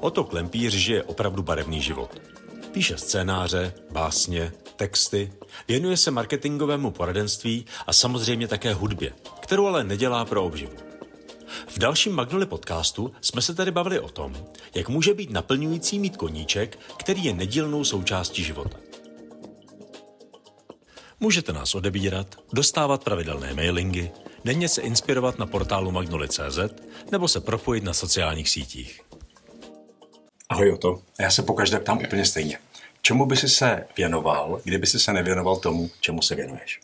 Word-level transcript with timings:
Oto 0.00 0.24
Klempíř 0.24 0.72
žije 0.72 1.02
opravdu 1.02 1.42
barevný 1.42 1.82
život. 1.82 2.20
Píše 2.72 2.98
scénáře, 2.98 3.74
básně, 3.90 4.52
texty, 4.76 5.32
věnuje 5.68 5.96
se 5.96 6.10
marketingovému 6.10 6.90
poradenství 6.90 7.64
a 7.86 7.92
samozřejmě 7.92 8.48
také 8.48 8.74
hudbě, 8.74 9.12
kterou 9.40 9.66
ale 9.66 9.84
nedělá 9.84 10.24
pro 10.24 10.44
obživu. 10.44 10.72
V 11.68 11.78
dalším 11.78 12.12
Magnoli 12.12 12.46
podcastu 12.46 13.12
jsme 13.20 13.42
se 13.42 13.54
tady 13.54 13.70
bavili 13.70 14.00
o 14.00 14.08
tom, 14.08 14.36
jak 14.74 14.88
může 14.88 15.14
být 15.14 15.30
naplňující 15.30 15.98
mít 15.98 16.16
koníček, 16.16 16.78
který 16.96 17.24
je 17.24 17.34
nedílnou 17.34 17.84
součástí 17.84 18.44
života. 18.44 18.78
Můžete 21.20 21.52
nás 21.52 21.74
odebírat, 21.74 22.36
dostávat 22.52 23.04
pravidelné 23.04 23.54
mailingy, 23.54 24.10
denně 24.44 24.68
se 24.68 24.82
inspirovat 24.82 25.38
na 25.38 25.46
portálu 25.46 25.90
magnoli.cz 25.90 26.58
nebo 27.12 27.28
se 27.28 27.40
propojit 27.40 27.84
na 27.84 27.94
sociálních 27.94 28.48
sítích. 28.48 29.00
Ahoj 30.48 30.68
Joto, 30.68 31.02
já 31.20 31.30
se 31.30 31.42
pokaždé 31.42 31.80
ptám 31.80 31.98
úplně 31.98 32.24
stejně. 32.24 32.58
Čemu 33.02 33.26
by 33.26 33.36
si 33.36 33.48
se 33.48 33.86
věnoval, 33.96 34.60
kdyby 34.64 34.86
si 34.86 34.98
se 34.98 35.12
nevěnoval 35.12 35.56
tomu, 35.56 35.90
čemu 36.00 36.22
se 36.22 36.34
věnuješ? 36.34 36.80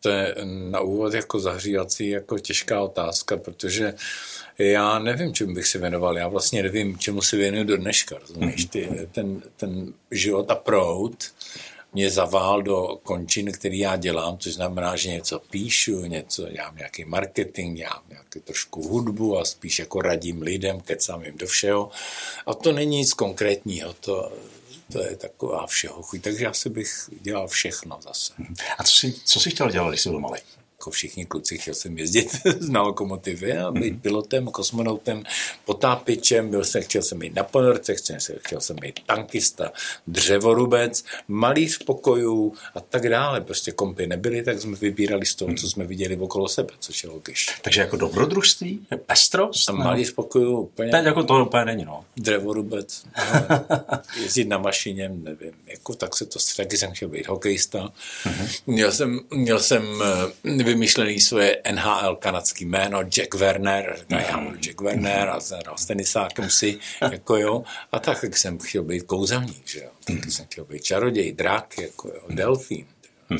To 0.00 0.08
je 0.08 0.34
na 0.70 0.80
úvod 0.80 1.14
jako 1.14 1.40
zahřívací 1.40 2.08
jako 2.08 2.38
těžká 2.38 2.80
otázka, 2.80 3.36
protože 3.36 3.94
já 4.58 4.98
nevím, 4.98 5.34
čemu 5.34 5.54
bych 5.54 5.66
se 5.66 5.78
věnoval. 5.78 6.18
Já 6.18 6.28
vlastně 6.28 6.62
nevím, 6.62 6.98
čemu 6.98 7.22
se 7.22 7.36
věnuju 7.36 7.64
do 7.64 7.76
dneška. 7.76 8.18
Rozumíš? 8.18 8.64
Ty, 8.64 9.08
ten, 9.12 9.42
ten 9.56 9.92
život 10.10 10.50
a 10.50 10.54
proud 10.54 11.32
mě 11.92 12.10
zavál 12.10 12.62
do 12.62 12.98
končin, 13.02 13.52
který 13.52 13.78
já 13.78 13.96
dělám, 13.96 14.38
což 14.38 14.54
znamená, 14.54 14.96
že 14.96 15.08
něco 15.08 15.38
píšu, 15.38 16.00
něco, 16.00 16.48
dělám 16.48 16.76
nějaký 16.76 17.04
marketing, 17.04 17.78
dělám 17.78 18.02
nějaký 18.08 18.40
trošku 18.40 18.88
hudbu 18.88 19.38
a 19.38 19.44
spíš 19.44 19.78
jako 19.78 20.02
radím 20.02 20.42
lidem, 20.42 20.80
kecám 20.80 21.24
jim 21.24 21.36
do 21.38 21.46
všeho. 21.46 21.90
A 22.46 22.54
to 22.54 22.72
není 22.72 22.96
nic 22.96 23.12
konkrétního, 23.12 23.92
to, 23.92 24.32
to 24.92 25.02
je 25.02 25.16
taková 25.16 25.66
všeho 25.66 26.02
chuť. 26.02 26.22
Takže 26.22 26.46
asi 26.46 26.70
bych 26.70 27.10
dělal 27.20 27.48
všechno 27.48 27.98
zase. 28.02 28.32
A 28.78 28.84
co 28.84 28.94
jsi, 28.94 29.14
co 29.24 29.40
jsi 29.40 29.50
chtěl 29.50 29.70
dělat, 29.70 29.88
když 29.88 30.00
jsi 30.00 30.08
byl 30.08 30.20
malý? 30.20 30.40
Jako 30.82 30.90
všichni 30.90 31.26
kluci, 31.26 31.58
chtěl 31.58 31.74
jsem 31.74 31.98
jezdit 31.98 32.28
na 32.68 32.82
lokomotivě 32.82 33.62
a 33.62 33.70
být 33.70 34.02
pilotem, 34.02 34.46
kosmonautem, 34.46 35.22
potápičem, 35.64 36.50
byl 36.50 36.64
jsem, 36.64 36.82
chtěl 36.82 37.02
jsem 37.02 37.18
být 37.18 37.34
na 37.34 37.44
ponorce, 37.44 37.94
chtěl 37.94 38.20
jsem, 38.20 38.36
chtěl 38.38 38.60
jsem 38.60 38.76
být 38.76 39.00
tankista, 39.06 39.72
dřevorubec, 40.06 41.04
malíř 41.28 41.78
pokojů 41.78 42.54
a 42.74 42.80
tak 42.80 43.08
dále. 43.08 43.40
Prostě 43.40 43.72
kompy 43.72 44.06
nebyly, 44.06 44.42
tak 44.42 44.60
jsme 44.60 44.76
vybírali 44.76 45.26
z 45.26 45.34
toho, 45.34 45.54
co 45.54 45.70
jsme 45.70 45.84
viděli 45.84 46.16
okolo 46.16 46.48
sebe, 46.48 46.74
což 46.78 47.04
je 47.04 47.10
logiš. 47.10 47.46
Takže 47.62 47.80
jako 47.80 47.96
dobrodružství, 47.96 48.86
pestrost? 49.06 49.70
A 49.70 49.72
malíř 49.72 50.12
pokojů 50.12 50.60
úplně... 50.60 50.90
Teď 50.90 51.04
jako 51.04 51.22
to 51.22 51.44
úplně 51.44 51.64
není, 51.64 51.84
no. 51.84 52.04
Dřevorubec, 52.16 53.04
no, 53.50 53.98
jezdit 54.22 54.48
na 54.48 54.58
mašině, 54.58 55.08
nevím, 55.08 55.52
jako 55.66 55.94
tak 55.94 56.16
se 56.16 56.26
to, 56.26 56.38
taky 56.56 56.76
jsem 56.76 56.92
chtěl 56.92 57.08
být 57.08 57.28
hokejista. 57.28 57.78
Mm-hmm. 58.24 58.62
Měl 58.66 58.92
jsem, 58.92 59.20
měl 59.30 59.60
jsem 59.60 60.02
eh, 60.02 60.71
vymyšlený 60.72 61.20
svoje 61.20 61.62
NHL 61.72 62.16
kanadský 62.16 62.64
jméno 62.64 63.02
Jack 63.02 63.34
Werner, 63.34 63.96
říká, 63.98 64.20
já 64.20 64.38
budu 64.38 64.56
Jack 64.56 64.80
Werner 64.80 65.28
a 65.28 65.40
s 65.76 65.86
tenisákem 65.86 66.50
si, 66.50 66.78
jako 67.12 67.36
jo, 67.36 67.62
a 67.92 67.98
tak, 67.98 68.20
tak 68.20 68.36
jsem 68.36 68.58
chtěl 68.58 68.82
být 68.82 69.02
kouzelník, 69.02 69.68
že 69.68 69.80
jo, 69.80 69.90
taky 70.04 70.30
jsem 70.30 70.44
chtěl 70.46 70.64
být 70.64 70.84
čaroděj, 70.84 71.32
drak, 71.32 71.78
jako 71.78 72.08
jo, 72.08 72.22
delfín, 72.28 72.86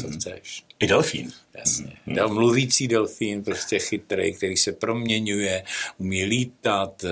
co 0.00 0.10
chceš. 0.10 0.64
I 0.78 0.86
delfín. 0.86 1.32
Jasně. 1.54 1.92
Del, 2.06 2.28
mluvící 2.28 2.88
delfín, 2.88 3.44
prostě 3.44 3.78
chytrý, 3.78 4.34
který 4.34 4.56
se 4.56 4.72
proměňuje, 4.72 5.64
umí 5.98 6.24
lítat, 6.24 7.04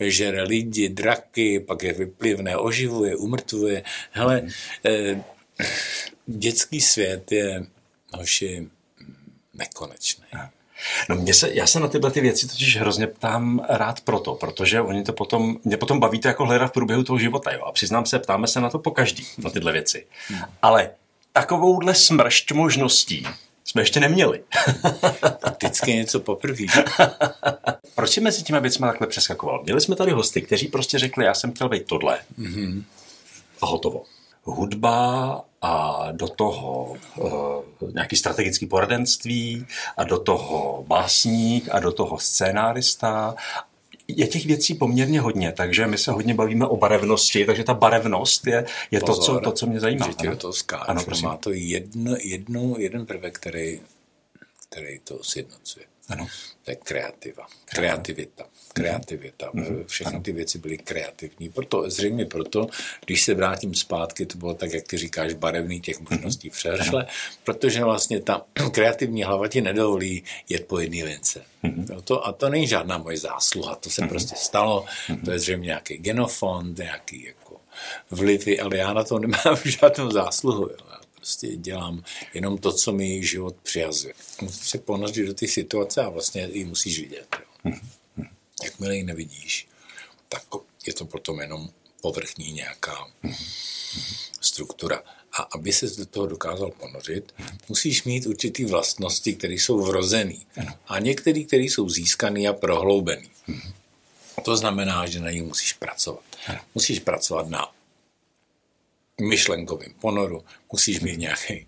žere 0.00 0.42
lidi, 0.42 0.88
draky, 0.88 1.60
pak 1.60 1.82
je 1.82 1.92
vyplivne, 1.92 2.56
oživuje, 2.56 3.16
umrtvuje. 3.16 3.82
Hele, 4.10 4.46
eh, 4.84 5.22
dětský 6.26 6.80
svět 6.80 7.32
je, 7.32 7.66
hoši, 8.12 8.68
nekonečný. 9.58 10.24
No 11.08 11.16
mě 11.16 11.34
se, 11.34 11.54
já 11.54 11.66
se 11.66 11.80
na 11.80 11.88
tyhle 11.88 12.10
ty 12.10 12.20
věci 12.20 12.48
totiž 12.48 12.76
hrozně 12.76 13.06
ptám 13.06 13.66
rád 13.68 14.00
proto, 14.00 14.34
protože 14.34 14.80
oni 14.80 15.02
to 15.02 15.12
potom, 15.12 15.56
mě 15.64 15.76
potom 15.76 16.00
baví 16.00 16.20
to 16.20 16.28
jako 16.28 16.46
hledat 16.46 16.66
v 16.66 16.72
průběhu 16.72 17.02
toho 17.02 17.18
života, 17.18 17.52
jo. 17.52 17.64
A 17.64 17.72
přiznám 17.72 18.06
se, 18.06 18.18
ptáme 18.18 18.46
se 18.46 18.60
na 18.60 18.70
to 18.70 18.78
po 18.78 18.90
každý, 18.90 19.26
na 19.38 19.50
tyhle 19.50 19.72
věci. 19.72 20.06
Hmm. 20.28 20.40
Ale 20.62 20.90
takovouhle 21.32 21.94
smršť 21.94 22.52
možností 22.52 23.26
jsme 23.64 23.82
ještě 23.82 24.00
neměli. 24.00 24.42
Vždycky 25.56 25.94
něco 25.94 26.20
poprvé. 26.20 26.64
Proč 27.94 28.10
si 28.10 28.20
mezi 28.20 28.42
těmi 28.42 28.60
věcmi 28.60 28.86
takhle 28.86 29.06
přeskakoval? 29.06 29.62
Měli 29.64 29.80
jsme 29.80 29.96
tady 29.96 30.12
hosty, 30.12 30.42
kteří 30.42 30.68
prostě 30.68 30.98
řekli, 30.98 31.24
já 31.24 31.34
jsem 31.34 31.52
chtěl 31.52 31.68
být 31.68 31.86
tohle. 31.86 32.18
Mm-hmm. 32.38 32.82
A 33.62 33.66
hotovo. 33.66 34.02
Hudba 34.44 35.44
a 35.62 36.04
do 36.12 36.28
toho 36.28 36.96
uh, 37.16 37.90
nějaký 37.92 38.16
strategický 38.16 38.66
poradenství 38.66 39.66
a 39.96 40.04
do 40.04 40.18
toho 40.18 40.84
básník 40.88 41.68
a 41.72 41.80
do 41.80 41.92
toho 41.92 42.18
scénárista 42.18 43.34
je 44.08 44.26
těch 44.26 44.46
věcí 44.46 44.74
poměrně 44.74 45.20
hodně, 45.20 45.52
takže 45.52 45.86
my 45.86 45.98
se 45.98 46.10
hodně 46.10 46.34
bavíme 46.34 46.66
o 46.66 46.76
barevnosti, 46.76 47.44
takže 47.44 47.64
ta 47.64 47.74
barevnost 47.74 48.46
je, 48.46 48.66
je 48.90 49.00
Pozor, 49.00 49.16
to, 49.16 49.22
co, 49.22 49.40
to, 49.40 49.52
co 49.52 49.66
mě 49.66 49.80
zajímá. 49.80 50.08
Že 50.22 50.36
to 50.36 50.52
skáču. 50.52 50.90
Ano, 50.90 51.02
Má 51.22 51.36
to 51.36 51.50
jedno, 51.52 52.16
jedno, 52.22 52.74
jeden 52.78 53.06
prvek, 53.06 53.34
který, 53.34 53.80
který 54.68 54.98
to 54.98 55.24
sjednocuje. 55.24 55.86
Ano. 56.08 56.26
To 56.64 56.70
je 56.70 56.76
kreativa, 56.76 57.46
kreativita 57.64 58.44
kreativita. 58.76 59.50
Mm-hmm. 59.50 59.84
Všechny 59.86 60.20
ty 60.20 60.32
věci 60.32 60.58
byly 60.58 60.78
kreativní. 60.78 61.48
Proto, 61.48 61.90
zřejmě 61.90 62.26
proto, 62.26 62.66
když 63.06 63.22
se 63.22 63.34
vrátím 63.34 63.74
zpátky, 63.74 64.26
to 64.26 64.38
bylo 64.38 64.54
tak, 64.54 64.72
jak 64.72 64.84
ty 64.86 64.98
říkáš, 64.98 65.34
barevný 65.34 65.80
těch 65.80 66.00
možností 66.00 66.50
mm-hmm. 66.50 66.76
přešle, 66.76 67.06
protože 67.44 67.84
vlastně 67.84 68.20
ta 68.20 68.44
kreativní 68.70 69.22
hlava 69.22 69.48
ti 69.48 69.60
nedovolí 69.60 70.24
jet 70.48 70.66
po 70.66 70.78
jedné 70.78 71.04
lince. 71.04 71.42
Mm-hmm. 71.64 72.02
To, 72.02 72.26
a 72.26 72.32
to 72.32 72.48
není 72.48 72.66
žádná 72.66 72.98
moje 72.98 73.18
zásluha, 73.18 73.74
to 73.74 73.90
se 73.90 74.02
mm-hmm. 74.02 74.08
prostě 74.08 74.34
stalo, 74.36 74.84
mm-hmm. 75.08 75.24
to 75.24 75.30
je 75.30 75.38
zřejmě 75.38 75.66
nějaký 75.66 75.96
genofond, 75.96 76.78
nějaký 76.78 77.24
jako 77.24 77.60
vlivy, 78.10 78.60
ale 78.60 78.76
já 78.76 78.92
na 78.92 79.04
to 79.04 79.18
nemám 79.18 79.56
žádnou 79.64 80.10
zásluhu. 80.10 80.68
Jo 80.68 80.76
prostě 81.26 81.56
dělám 81.56 82.02
jenom 82.34 82.58
to, 82.58 82.72
co 82.72 82.92
mi 82.92 83.22
život 83.22 83.56
přijazuje. 83.62 84.14
Musíš 84.42 84.68
se 84.68 84.78
ponořit 84.78 85.26
do 85.26 85.34
té 85.34 85.46
situace 85.46 86.02
a 86.02 86.08
vlastně 86.08 86.48
ji 86.52 86.64
musíš 86.64 87.00
vidět. 87.00 87.36
Jo. 87.64 87.72
Jakmile 88.64 88.96
ji 88.96 89.02
nevidíš, 89.02 89.68
tak 90.28 90.42
je 90.86 90.92
to 90.92 91.04
potom 91.04 91.40
jenom 91.40 91.70
povrchní 92.00 92.52
nějaká 92.52 93.08
struktura. 94.40 95.02
A 95.32 95.42
aby 95.42 95.72
se 95.72 95.86
do 95.86 96.06
toho 96.06 96.26
dokázal 96.26 96.70
ponořit, 96.70 97.34
musíš 97.68 98.04
mít 98.04 98.26
určitý 98.26 98.64
vlastnosti, 98.64 99.34
které 99.34 99.54
jsou 99.54 99.80
vrozený. 99.80 100.46
A 100.86 100.98
některé, 100.98 101.44
které 101.44 101.62
jsou 101.62 101.88
získané 101.88 102.48
a 102.48 102.52
prohloubené. 102.52 103.28
To 104.44 104.56
znamená, 104.56 105.06
že 105.06 105.20
na 105.20 105.30
ní 105.30 105.42
musíš 105.42 105.72
pracovat. 105.72 106.24
Musíš 106.74 106.98
pracovat 106.98 107.48
na 107.48 107.72
myšlenkovém 109.20 109.92
ponoru, 110.00 110.44
musíš 110.72 111.00
mít 111.00 111.18
nějaký 111.18 111.66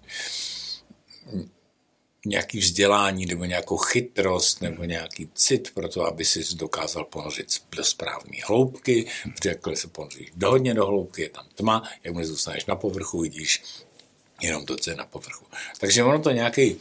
nějaký 2.28 2.58
vzdělání 2.58 3.26
nebo 3.26 3.44
nějakou 3.44 3.76
chytrost 3.76 4.62
nebo 4.62 4.84
nějaký 4.84 5.28
cit 5.34 5.70
pro 5.74 5.88
to, 5.88 6.06
aby 6.06 6.24
si 6.24 6.54
dokázal 6.54 7.04
ponořit 7.04 7.62
do 7.76 7.84
správné 7.84 8.38
hloubky, 8.46 9.06
protože 9.36 9.48
jakmile 9.48 9.76
se 9.76 9.88
ponoříš 9.88 10.32
do 10.36 10.50
hodně 10.50 10.74
do 10.74 10.86
hloubky, 10.86 11.22
je 11.22 11.28
tam 11.28 11.46
tma, 11.54 11.82
jakmile 12.04 12.26
zůstaneš 12.26 12.66
na 12.66 12.76
povrchu, 12.76 13.20
vidíš 13.20 13.62
jenom 14.40 14.66
to, 14.66 14.76
co 14.76 14.90
je 14.90 14.96
na 14.96 15.06
povrchu. 15.06 15.46
Takže 15.80 16.04
ono 16.04 16.18
to 16.18 16.30
nějaký 16.30 16.78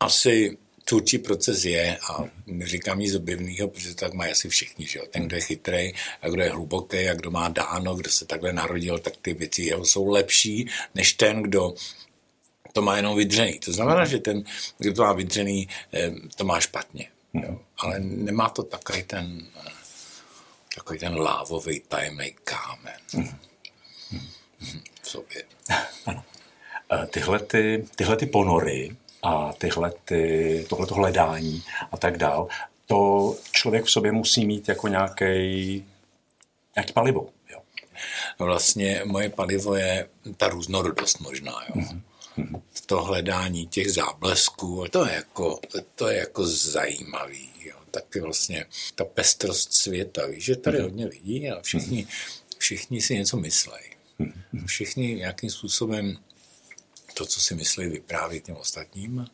asi 0.00 0.58
tvůrčí 0.84 1.18
proces 1.18 1.64
je 1.64 1.98
a 2.10 2.24
neříkám 2.46 2.98
nic 2.98 3.14
objevného, 3.14 3.68
protože 3.68 3.88
to 3.88 3.94
tak 3.94 4.12
mají 4.12 4.32
asi 4.32 4.48
všichni, 4.48 4.86
že 4.86 4.98
jo? 4.98 5.04
Ten, 5.10 5.26
kdo 5.26 5.36
je 5.36 5.42
chytrý 5.42 5.92
a 6.22 6.28
kdo 6.28 6.42
je 6.42 6.50
hluboký 6.50 7.08
a 7.08 7.14
kdo 7.14 7.30
má 7.30 7.48
dáno, 7.48 7.94
kdo 7.94 8.10
se 8.10 8.24
takhle 8.26 8.52
narodil, 8.52 8.98
tak 8.98 9.16
ty 9.22 9.34
věci 9.34 9.62
jeho 9.62 9.84
jsou 9.84 10.08
lepší, 10.08 10.68
než 10.94 11.12
ten, 11.12 11.42
kdo 11.42 11.74
to 12.76 12.82
má 12.82 12.96
jenom 12.96 13.16
vydřený. 13.16 13.58
To 13.58 13.72
znamená, 13.72 14.04
že 14.04 14.18
ten, 14.18 14.44
kdo 14.78 14.92
to 14.92 15.02
má 15.02 15.12
vydřený, 15.12 15.68
eh, 15.94 16.12
to 16.36 16.44
má 16.44 16.60
špatně. 16.60 17.08
Jo. 17.32 17.60
Ale 17.78 18.00
nemá 18.00 18.48
to 18.48 18.62
takový 18.62 19.02
ten, 19.02 19.46
eh, 19.66 19.70
takový 20.74 20.98
ten 20.98 21.16
lávový 21.16 21.80
tajemný 21.80 22.36
kámen 22.44 23.00
v 25.02 25.08
sobě. 25.08 25.42
Eh, 26.92 27.06
tyhle, 27.06 27.38
ty, 27.38 27.86
tyhle 27.96 28.16
ty 28.16 28.26
ponory 28.26 28.96
a 29.22 29.52
tyhle 29.52 29.92
ty, 30.04 30.22
tohleto 30.68 30.94
hledání 30.94 31.62
a 31.92 31.96
tak 31.96 32.18
dál, 32.18 32.48
to 32.86 33.34
člověk 33.50 33.84
v 33.84 33.90
sobě 33.90 34.12
musí 34.12 34.46
mít 34.46 34.68
jako 34.68 34.88
nějaký, 34.88 35.34
nějaký 36.76 36.92
palivo. 36.92 37.28
Jo. 37.50 37.58
Vlastně 38.38 39.02
moje 39.04 39.28
palivo 39.28 39.74
je 39.74 40.08
ta 40.36 40.48
různorodost 40.48 41.20
možná. 41.20 41.52
Jo. 41.52 41.74
Mm-hmm 41.74 42.00
to 42.86 43.02
hledání 43.02 43.66
těch 43.66 43.92
záblesků, 43.92 44.84
to 44.90 45.06
je 45.06 45.14
jako, 45.14 45.60
to 45.94 46.08
je 46.08 46.18
jako 46.18 46.46
zajímavý. 46.46 47.50
Jo. 47.60 47.76
taky 47.90 48.20
vlastně 48.20 48.66
ta 48.94 49.04
pestrost 49.04 49.74
světa. 49.74 50.26
Víš, 50.26 50.44
že 50.44 50.56
tady 50.56 50.80
hodně 50.80 51.06
lidí 51.06 51.50
a 51.50 51.60
všichni, 51.60 52.06
všichni 52.58 53.02
si 53.02 53.14
něco 53.14 53.36
myslejí. 53.36 53.84
Všichni 54.66 55.14
nějakým 55.14 55.50
způsobem 55.50 56.18
to, 57.14 57.26
co 57.26 57.40
si 57.40 57.54
myslí, 57.54 57.88
vyprávět 57.88 58.44
těm 58.44 58.56
ostatním. 58.56 59.26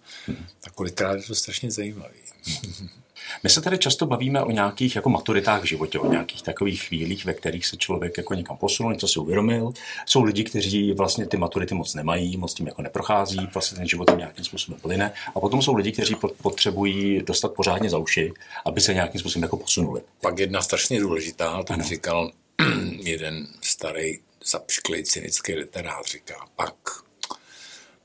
A 0.65 0.71
kolikrát 0.71 1.15
je 1.15 1.23
to 1.23 1.35
strašně 1.35 1.71
zajímavé. 1.71 2.15
My 3.43 3.51
se 3.51 3.61
tady 3.61 3.79
často 3.79 4.07
bavíme 4.07 4.43
o 4.43 4.51
nějakých 4.51 4.97
jako 4.97 5.11
maturitách 5.11 5.63
v 5.63 5.67
životě, 5.67 5.99
o 5.99 6.13
nějakých 6.13 6.43
takových 6.43 6.83
chvílích, 6.83 7.25
ve 7.25 7.35
kterých 7.35 7.67
se 7.67 7.77
člověk 7.77 8.17
jako 8.17 8.35
někam 8.35 8.57
posunul, 8.57 8.93
něco 8.93 9.09
si 9.09 9.19
uvědomil. 9.19 9.73
Jsou 10.07 10.23
lidi, 10.23 10.45
kteří 10.45 10.93
vlastně 10.93 11.27
ty 11.27 11.37
maturity 11.37 11.75
moc 11.75 11.95
nemají, 11.95 12.37
moc 12.37 12.55
tím 12.55 12.67
jako 12.67 12.83
neprochází, 12.83 13.49
vlastně 13.55 13.79
ten 13.79 13.89
život 13.89 14.11
jim 14.11 14.19
nějakým 14.19 14.45
způsobem 14.45 14.81
plyne. 14.81 15.13
A 15.35 15.41
potom 15.41 15.63
jsou 15.63 15.75
lidi, 15.75 15.93
kteří 15.93 16.17
potřebují 16.43 17.23
dostat 17.23 17.55
pořádně 17.55 17.91
za 17.91 17.99
uši, 17.99 18.33
aby 18.65 18.81
se 18.81 18.95
nějakým 18.95 19.21
způsobem 19.21 19.43
jako 19.43 19.57
posunuli. 19.57 20.01
Pak 20.21 20.39
jedna 20.39 20.63
strašně 20.63 21.01
důležitá, 21.01 21.65
ano. 21.71 21.85
říkal 21.85 22.31
jeden 23.03 23.47
starý 23.61 24.19
zapšklý 24.51 25.05
cynický 25.05 25.55
literát, 25.55 26.07
říká, 26.07 26.35
pak 26.57 26.75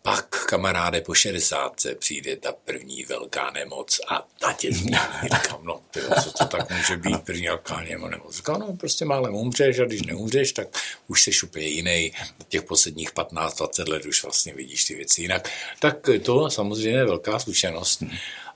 pak, 0.08 0.37
kamaráde, 0.48 1.02
po 1.02 1.14
60 1.14 1.86
přijde 2.00 2.36
ta 2.36 2.52
první 2.52 3.04
velká 3.04 3.52
nemoc 3.52 4.00
a 4.08 4.28
ta 4.40 4.54
tě. 4.54 4.72
Říkám, 5.24 5.64
no, 5.64 5.82
tyjo, 5.92 6.10
co 6.24 6.32
to 6.32 6.46
tak 6.46 6.70
může 6.70 6.98
být, 6.98 7.22
první 7.22 7.48
velká 7.48 7.82
nemoc. 7.82 8.36
Říkám, 8.36 8.60
no, 8.60 8.78
prostě 8.78 9.06
málem 9.06 9.36
umřeš 9.36 9.80
a 9.80 9.86
když 9.86 10.02
neumřeš, 10.02 10.52
tak 10.52 10.68
už 11.08 11.24
se 11.24 11.32
úplně 11.44 11.68
jiný. 11.68 12.12
Těch 12.48 12.64
posledních 12.64 13.14
15-20 13.14 13.90
let 13.90 14.06
už 14.06 14.24
vlastně 14.24 14.54
vidíš 14.54 14.86
ty 14.86 14.96
věci 14.96 15.22
jinak. 15.22 15.50
Tak 15.80 16.10
to 16.24 16.50
samozřejmě 16.50 17.00
je 17.00 17.06
velká 17.06 17.40
zkušenost. 17.40 18.04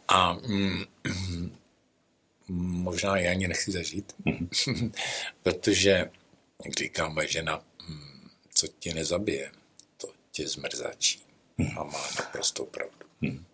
A 0.07 0.33
mm, 0.33 0.83
možná 2.83 3.17
já 3.17 3.31
ani 3.31 3.47
nechci 3.47 3.71
zažít, 3.71 4.15
protože, 5.43 6.09
jak 6.65 6.73
říká 6.77 7.09
moje 7.09 7.27
žena, 7.27 7.61
mm, 7.89 8.29
co 8.53 8.67
tě 8.67 8.93
nezabije, 8.93 9.51
to 9.97 10.07
tě 10.31 10.47
zmrzačí 10.47 11.30
a 11.77 11.83
má 11.83 11.99
naprosto 12.19 12.65
pravdu. 12.65 13.05
Hmm. 13.21 13.45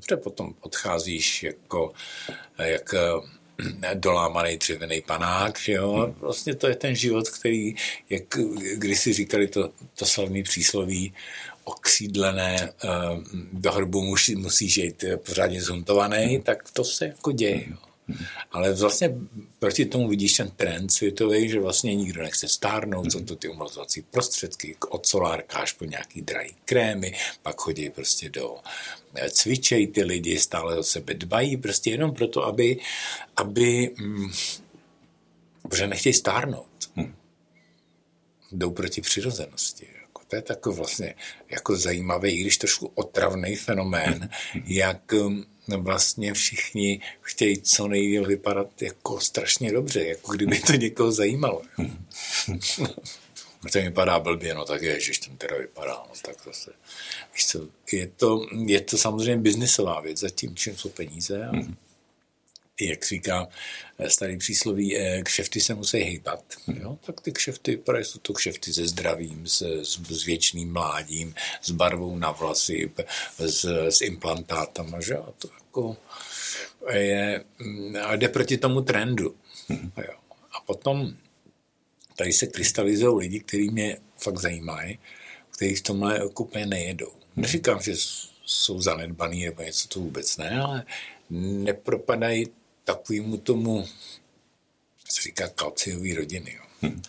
Protože 0.00 0.16
potom 0.16 0.54
odcházíš 0.60 1.42
jako, 1.42 1.92
jak 2.58 2.94
eh, 2.94 3.94
dolámaný 3.94 4.56
dřevěný 4.56 5.00
panák, 5.00 5.58
že 5.58 5.72
jo? 5.72 6.14
Vlastně 6.20 6.54
to 6.54 6.68
je 6.68 6.74
ten 6.74 6.94
život, 6.94 7.28
který, 7.28 7.74
jak 8.10 8.22
když 8.74 9.00
si 9.00 9.12
říkali 9.12 9.48
to, 9.48 9.70
to 9.94 10.06
slavný 10.06 10.42
přísloví, 10.42 11.14
okřídlené 11.64 12.56
eh, 12.62 12.88
do 13.52 13.72
hrbu 13.72 14.02
musí, 14.02 14.36
musí 14.36 14.68
žít 14.68 15.04
pořádně 15.26 15.62
zuntovaný, 15.62 16.42
tak 16.42 16.70
to 16.72 16.84
se 16.84 17.06
jako 17.06 17.32
děje. 17.32 17.64
Jo. 17.70 17.91
Ale 18.50 18.72
vlastně 18.72 19.14
proti 19.58 19.86
tomu 19.86 20.08
vidíš 20.08 20.32
ten 20.32 20.50
trend 20.50 20.92
světový, 20.92 21.48
že 21.48 21.60
vlastně 21.60 21.94
nikdo 21.94 22.22
nechce 22.22 22.48
stárnout, 22.48 23.12
co 23.12 23.20
to 23.20 23.36
ty 23.36 23.48
umlazovací 23.48 24.02
prostředky, 24.02 24.76
od 24.88 25.06
solárka 25.06 25.58
až 25.58 25.72
po 25.72 25.84
nějaký 25.84 26.22
drahý 26.22 26.56
krémy, 26.64 27.14
pak 27.42 27.60
chodí 27.60 27.90
prostě 27.90 28.28
do 28.28 28.56
eh, 29.14 29.30
cvičej 29.30 29.86
ty 29.86 30.02
lidi, 30.04 30.38
stále 30.38 30.78
o 30.78 30.82
sebe 30.82 31.14
dbají, 31.14 31.56
prostě 31.56 31.90
jenom 31.90 32.14
proto, 32.14 32.44
aby, 32.44 32.78
aby 33.36 33.90
mm, 33.98 34.30
protože 35.62 35.86
nechtějí 35.86 36.12
stárnout. 36.12 36.90
Hm. 36.96 37.14
Jdou 38.52 38.70
proti 38.70 39.00
přirozenosti. 39.00 39.86
Jako, 39.94 40.01
to 40.32 40.36
je 40.36 40.42
takový 40.42 40.76
vlastně 40.76 41.14
jako 41.50 41.76
zajímavý, 41.76 42.30
i 42.30 42.40
když 42.40 42.56
trošku 42.56 42.92
otravný 42.94 43.56
fenomén, 43.56 44.30
jak 44.64 45.12
No 45.68 45.82
vlastně 45.82 46.34
všichni 46.34 47.00
chtějí 47.20 47.62
co 47.62 47.88
nejdíl 47.88 48.26
vypadat 48.26 48.82
jako 48.82 49.20
strašně 49.20 49.72
dobře, 49.72 50.04
jako 50.04 50.32
kdyby 50.32 50.60
to 50.60 50.72
někoho 50.72 51.12
zajímalo. 51.12 51.62
to 53.72 53.78
mi 53.78 53.82
vypadá 53.82 54.18
blbě, 54.18 54.54
no 54.54 54.64
tak 54.64 54.82
ježiš, 54.82 55.18
ten 55.18 55.36
teda 55.36 55.56
vypadá, 55.56 55.92
no 55.92 56.12
tak 56.22 56.36
zase. 56.44 56.72
Víš 57.34 57.46
co, 57.46 57.68
je 57.92 58.06
to, 58.06 58.46
je 58.66 58.80
to 58.80 58.98
samozřejmě 58.98 59.42
biznisová 59.42 60.00
věc, 60.00 60.18
zatím 60.18 60.56
čím 60.56 60.76
jsou 60.76 60.88
peníze 60.88 61.44
a 61.44 61.52
mm 61.52 61.76
jak 62.80 63.04
říká 63.04 63.48
eh, 63.98 64.10
starý 64.10 64.36
přísloví, 64.36 64.96
eh, 64.96 65.22
kšefty 65.22 65.60
se 65.60 65.74
musí 65.74 65.98
hýbat. 65.98 66.44
Jo? 66.80 66.98
Tak 67.06 67.20
ty 67.20 67.32
kšefty, 67.32 67.76
právě 67.76 68.04
jsou 68.04 68.18
to 68.18 68.32
kšefty 68.32 68.72
se 68.72 68.88
zdravím, 68.88 69.46
s, 69.46 69.62
s, 69.62 70.00
s 70.08 70.24
věčným 70.24 70.72
mládím, 70.72 71.34
s 71.62 71.70
barvou 71.70 72.18
na 72.18 72.30
vlasy, 72.30 72.90
s, 73.38 73.64
s 73.90 74.00
implantátama, 74.00 75.00
že? 75.00 75.16
A 75.16 75.32
to 75.38 75.48
jako 75.54 75.96
je, 76.92 77.44
mm, 77.58 77.96
a 78.02 78.16
jde 78.16 78.28
proti 78.28 78.58
tomu 78.58 78.80
trendu. 78.80 79.34
Jo? 79.96 80.14
A 80.52 80.60
potom 80.66 81.16
tady 82.16 82.32
se 82.32 82.46
krystalizují 82.46 83.18
lidi, 83.18 83.40
kteří 83.40 83.70
mě 83.70 83.96
fakt 84.16 84.38
zajímají, 84.38 84.98
kteří 85.50 85.74
v 85.74 85.82
tomhle 85.82 86.24
úplně 86.24 86.66
nejedou. 86.66 87.12
Neříkám, 87.36 87.82
že 87.82 87.92
jsou 88.44 88.80
zanedbaný 88.80 89.44
nebo 89.44 89.62
něco, 89.62 89.88
to 89.88 90.00
vůbec 90.00 90.36
ne, 90.36 90.60
ale 90.60 90.84
nepropadají 91.30 92.46
takovému 92.94 93.36
tomu, 93.36 93.88
co 95.08 95.22
říká 95.22 95.48
kalciový 95.48 96.14
rodiny, 96.14 96.54
jo. 96.54 96.64
Hmm. 96.80 97.02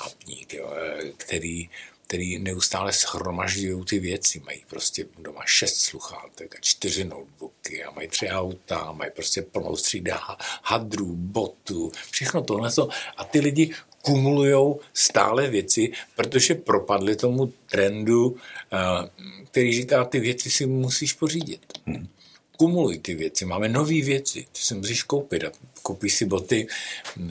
Vápník, 0.00 0.54
jo, 0.54 0.72
který, 1.16 1.68
který 2.06 2.38
neustále 2.38 2.92
schromažďují 2.92 3.84
ty 3.84 3.98
věci. 3.98 4.40
Mají 4.40 4.64
prostě 4.68 5.06
doma 5.18 5.42
šest 5.46 5.76
sluchátek 5.76 6.54
a 6.54 6.58
čtyři 6.60 7.04
notebooky 7.04 7.84
a 7.84 7.90
mají 7.90 8.08
tři 8.08 8.28
auta, 8.28 8.78
a 8.78 8.92
mají 8.92 9.10
prostě 9.10 9.42
plnou 9.42 9.76
střída 9.76 10.20
hadrů, 10.62 11.16
botů, 11.16 11.92
všechno 12.10 12.42
tohle. 12.42 12.70
A 13.16 13.24
ty 13.24 13.40
lidi 13.40 13.70
kumulují 14.02 14.74
stále 14.92 15.50
věci, 15.50 15.92
protože 16.16 16.54
propadli 16.54 17.16
tomu 17.16 17.52
trendu, 17.70 18.36
eh, 18.72 19.10
který 19.44 19.74
říká, 19.74 20.04
ty 20.04 20.20
věci 20.20 20.50
si 20.50 20.66
musíš 20.66 21.12
pořídit. 21.12 21.60
Hmm 21.86 22.08
kumuluj 22.56 22.98
ty 22.98 23.14
věci, 23.14 23.44
máme 23.44 23.68
nové 23.68 24.00
věci, 24.02 24.46
ty 24.52 24.60
si 24.60 24.74
musíš 24.74 25.02
koupit 25.02 25.44
a 25.44 25.52
koupíš 25.82 26.14
si 26.14 26.24
boty 26.24 26.66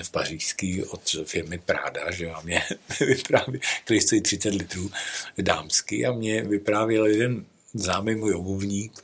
v 0.04 0.12
pařížský 0.12 0.84
od 0.84 1.16
firmy 1.26 1.58
Prada, 1.58 2.12
že 2.12 2.30
a 2.30 2.42
mě 2.42 2.64
vyprávěl, 3.00 3.60
který 3.84 4.02
stojí 4.02 4.22
30 4.22 4.54
litrů 4.54 4.92
dámský 5.38 6.06
a 6.06 6.12
mě 6.12 6.44
vyprávěl 6.44 7.06
jeden 7.06 7.46
známý 7.74 8.16
můj 8.16 8.34
obuvník, 8.34 9.04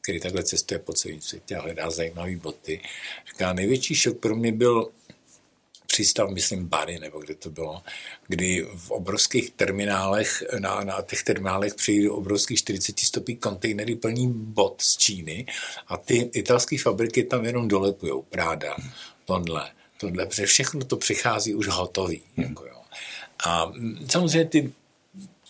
který 0.00 0.20
takhle 0.20 0.42
cestuje 0.42 0.78
po 0.78 0.92
celém 0.92 1.20
světě 1.20 1.56
a 1.56 1.62
hledá 1.62 1.90
zajímavé 1.90 2.36
boty. 2.36 2.80
Říká, 3.32 3.52
největší 3.52 3.94
šok 3.94 4.18
pro 4.18 4.36
mě 4.36 4.52
byl 4.52 4.90
přístav, 5.92 6.30
myslím 6.30 6.68
Bary, 6.68 6.98
nebo 6.98 7.20
kde 7.20 7.34
to 7.34 7.50
bylo, 7.50 7.82
kdy 8.28 8.66
v 8.76 8.90
obrovských 8.90 9.50
terminálech, 9.50 10.42
na, 10.58 10.84
na 10.84 11.02
těch 11.02 11.22
terminálech 11.22 11.74
přijdou 11.74 12.14
obrovský 12.14 12.56
40 12.56 13.00
stopí 13.00 13.36
kontejnery 13.36 13.96
plní 13.96 14.32
bot 14.32 14.82
z 14.82 14.96
Číny 14.96 15.46
a 15.86 15.96
ty 15.96 16.30
italské 16.32 16.78
fabriky 16.78 17.24
tam 17.24 17.44
jenom 17.44 17.68
dolepujou, 17.68 18.22
Práda, 18.22 18.76
tohle, 19.24 19.70
tohle, 20.00 20.26
protože 20.26 20.46
všechno 20.46 20.84
to 20.84 20.96
přichází 20.96 21.54
už 21.54 21.68
hotový. 21.68 22.22
Hmm. 22.36 22.46
Jako 22.48 22.66
jo. 22.66 22.82
A 23.46 23.72
samozřejmě 24.08 24.44
ty, 24.44 24.72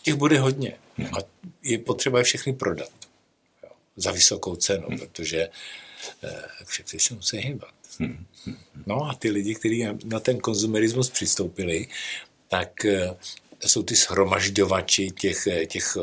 těch 0.03 0.15
bude 0.15 0.39
hodně 0.39 0.77
a 0.99 1.17
je 1.63 1.77
potřeba 1.77 2.17
je 2.17 2.23
všechny 2.23 2.53
prodat 2.53 2.89
jo, 3.63 3.69
za 3.95 4.11
vysokou 4.11 4.55
cenu, 4.55 4.87
hmm. 4.89 4.99
protože 4.99 5.39
eh, 5.41 5.49
všechny 6.65 6.99
se 6.99 7.13
musí 7.13 7.37
hýbat. 7.37 7.73
No 8.85 9.03
a 9.09 9.13
ty 9.13 9.29
lidi, 9.29 9.55
kteří 9.55 9.87
na 10.05 10.19
ten 10.19 10.39
konzumerismus 10.39 11.09
přistoupili, 11.09 11.87
tak 12.47 12.85
eh, 12.85 13.15
jsou 13.65 13.83
ty 13.83 13.95
shromažďovači 13.95 15.11
těch, 15.11 15.47
eh, 15.47 15.65
těch, 15.65 15.97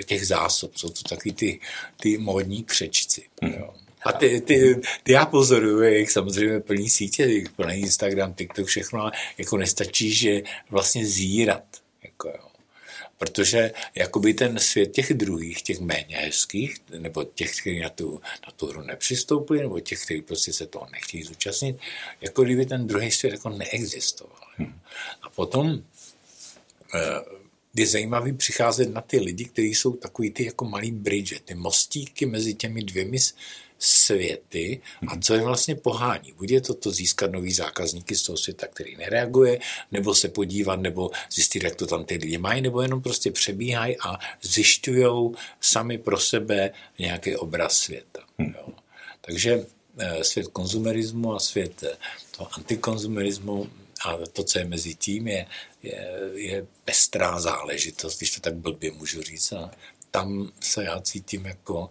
eh, 0.00 0.04
těch 0.04 0.26
zásob. 0.26 0.76
Jsou 0.76 0.88
to 0.88 1.02
taky 1.08 1.32
ty, 1.32 1.60
ty 2.00 2.18
módní 2.18 2.64
křečci. 2.64 3.22
Hmm. 3.42 3.52
Jo. 3.52 3.74
A 4.02 4.12
ty, 4.12 4.40
ty, 4.40 4.80
ty 5.02 5.12
já 5.12 5.26
pozoruju, 5.26 5.82
jak 5.82 6.10
samozřejmě 6.10 6.60
plní 6.60 6.88
sítě, 6.88 7.44
plný 7.56 7.74
Instagram, 7.74 8.34
TikTok, 8.34 8.66
všechno, 8.66 9.00
ale 9.00 9.12
jako 9.38 9.56
nestačí, 9.56 10.12
že 10.12 10.42
vlastně 10.70 11.06
zírat. 11.06 11.64
Jako 12.02 12.28
jo 12.28 12.47
protože 13.18 13.72
jakoby 13.94 14.34
ten 14.34 14.58
svět 14.58 14.86
těch 14.86 15.14
druhých, 15.14 15.62
těch 15.62 15.80
méně 15.80 16.16
hezkých, 16.16 16.76
nebo 16.98 17.24
těch, 17.24 17.60
kteří 17.60 17.80
na 17.80 17.88
tu, 17.88 18.20
na 18.46 18.52
tu 18.56 18.66
hru 18.66 18.82
nepřistoupili, 18.82 19.60
nebo 19.60 19.80
těch, 19.80 20.04
kteří 20.04 20.22
prostě 20.22 20.52
se 20.52 20.66
toho 20.66 20.86
nechtějí 20.92 21.22
zúčastnit, 21.22 21.76
jako 22.20 22.44
kdyby 22.44 22.66
ten 22.66 22.86
druhý 22.86 23.10
svět 23.10 23.32
jako 23.32 23.48
neexistoval. 23.48 24.40
Hmm. 24.56 24.80
A 25.22 25.30
potom 25.30 25.82
eh, 26.94 26.98
je 27.74 27.86
zajímavý 27.86 28.32
přicházet 28.32 28.94
na 28.94 29.00
ty 29.00 29.20
lidi, 29.20 29.44
kteří 29.44 29.74
jsou 29.74 29.92
takový 29.92 30.30
ty 30.30 30.44
jako 30.44 30.64
malý 30.64 30.90
bridge, 30.90 31.40
ty 31.44 31.54
mostíky 31.54 32.26
mezi 32.26 32.54
těmi 32.54 32.82
dvěmi 32.82 33.18
světy 33.78 34.80
a 35.08 35.20
co 35.20 35.34
je 35.34 35.42
vlastně 35.42 35.74
pohání. 35.74 36.32
Buď 36.32 36.50
je 36.50 36.60
to 36.60 36.74
to 36.74 36.90
získat 36.90 37.32
nový 37.32 37.52
zákazníky 37.52 38.16
z 38.16 38.22
toho 38.22 38.38
světa, 38.38 38.66
který 38.66 38.96
nereaguje, 38.96 39.58
nebo 39.92 40.14
se 40.14 40.28
podívat, 40.28 40.80
nebo 40.80 41.10
zjistit, 41.32 41.64
jak 41.64 41.74
to 41.74 41.86
tam 41.86 42.04
ty 42.04 42.14
lidi 42.14 42.38
mají, 42.38 42.60
nebo 42.60 42.82
jenom 42.82 43.02
prostě 43.02 43.30
přebíhají 43.30 43.96
a 44.00 44.18
zjišťují 44.42 45.32
sami 45.60 45.98
pro 45.98 46.18
sebe 46.20 46.70
nějaký 46.98 47.36
obraz 47.36 47.76
světa. 47.76 48.20
Jo. 48.38 48.68
Takže 49.20 49.66
svět 50.22 50.46
konzumerismu 50.46 51.34
a 51.34 51.40
svět 51.40 51.84
toho 52.36 52.50
antikonzumerismu 52.52 53.70
a 54.04 54.16
to, 54.32 54.44
co 54.44 54.58
je 54.58 54.64
mezi 54.64 54.94
tím, 54.94 55.28
je, 55.28 55.46
je, 55.82 56.08
je 56.34 56.66
pestrá 56.84 57.40
záležitost, 57.40 58.18
když 58.18 58.30
to 58.30 58.40
tak 58.40 58.54
blbě 58.54 58.90
můžu 58.90 59.22
říct. 59.22 59.52
A 59.52 59.70
tam 60.10 60.52
se 60.60 60.84
já 60.84 61.00
cítím 61.00 61.46
jako 61.46 61.90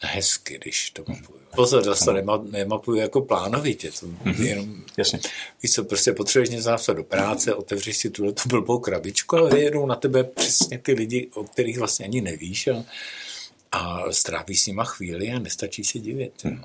hezky, 0.00 0.58
když 0.58 0.90
to 0.90 1.04
mapuju. 1.08 1.38
Pozor, 1.56 1.84
zase 1.84 2.04
to 2.04 2.12
nema, 2.12 2.42
nemapuju 2.50 2.98
jako 2.98 3.20
plánovitě, 3.20 3.90
to 3.90 4.06
mm-hmm. 4.06 4.42
jenom, 4.42 4.82
Jasně. 4.96 5.18
víš 5.62 5.72
co, 5.72 5.84
prostě 5.84 6.12
potřebuješ 6.12 6.50
něco 6.50 6.70
napsat 6.70 6.92
do 6.92 7.04
práce, 7.04 7.54
otevřeš 7.54 7.96
si 7.96 8.10
tuhle 8.10 8.32
tu 8.32 8.48
blbou 8.48 8.78
krabičku 8.78 9.36
a 9.36 9.48
vyjedou 9.48 9.86
na 9.86 9.96
tebe 9.96 10.24
přesně 10.24 10.78
ty 10.78 10.92
lidi, 10.92 11.28
o 11.34 11.44
kterých 11.44 11.78
vlastně 11.78 12.06
ani 12.06 12.20
nevíš 12.20 12.68
a, 12.68 12.84
a 13.72 14.12
strávíš 14.12 14.62
s 14.62 14.66
nima 14.66 14.84
chvíli 14.84 15.32
a 15.32 15.38
nestačí 15.38 15.84
se 15.84 15.98
divit. 15.98 16.44
Mm. 16.44 16.62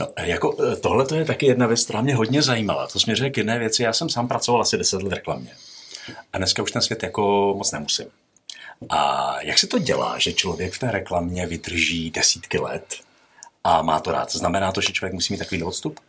No, 0.00 0.08
jako 0.20 0.56
e, 0.72 0.76
tohle 0.76 1.06
to 1.06 1.14
je 1.14 1.24
taky 1.24 1.46
jedna 1.46 1.66
věc, 1.66 1.84
která 1.84 2.02
mě 2.02 2.14
hodně 2.14 2.42
zajímala. 2.42 2.86
To 2.86 3.00
směřuje 3.00 3.30
k 3.30 3.36
jedné 3.36 3.58
věci. 3.58 3.82
Já 3.82 3.92
jsem 3.92 4.08
sám 4.08 4.28
pracoval 4.28 4.62
asi 4.62 4.76
10 4.76 5.02
let 5.02 5.08
v 5.08 5.12
reklamě. 5.12 5.50
A 6.32 6.38
dneska 6.38 6.62
už 6.62 6.72
ten 6.72 6.82
svět 6.82 7.02
jako 7.02 7.54
moc 7.56 7.72
nemusím. 7.72 8.06
A 8.88 9.36
jak 9.42 9.58
se 9.58 9.66
to 9.66 9.78
dělá, 9.78 10.18
že 10.18 10.32
člověk 10.32 10.72
v 10.72 10.78
té 10.78 10.90
reklamě 10.90 11.46
vydrží 11.46 12.10
desítky 12.10 12.58
let 12.58 12.94
a 13.64 13.82
má 13.82 14.00
to 14.00 14.12
rád? 14.12 14.32
Znamená 14.32 14.72
to, 14.72 14.80
že 14.80 14.92
člověk 14.92 15.14
musí 15.14 15.32
mít 15.32 15.38
takový 15.38 15.62
odstup? 15.62 16.00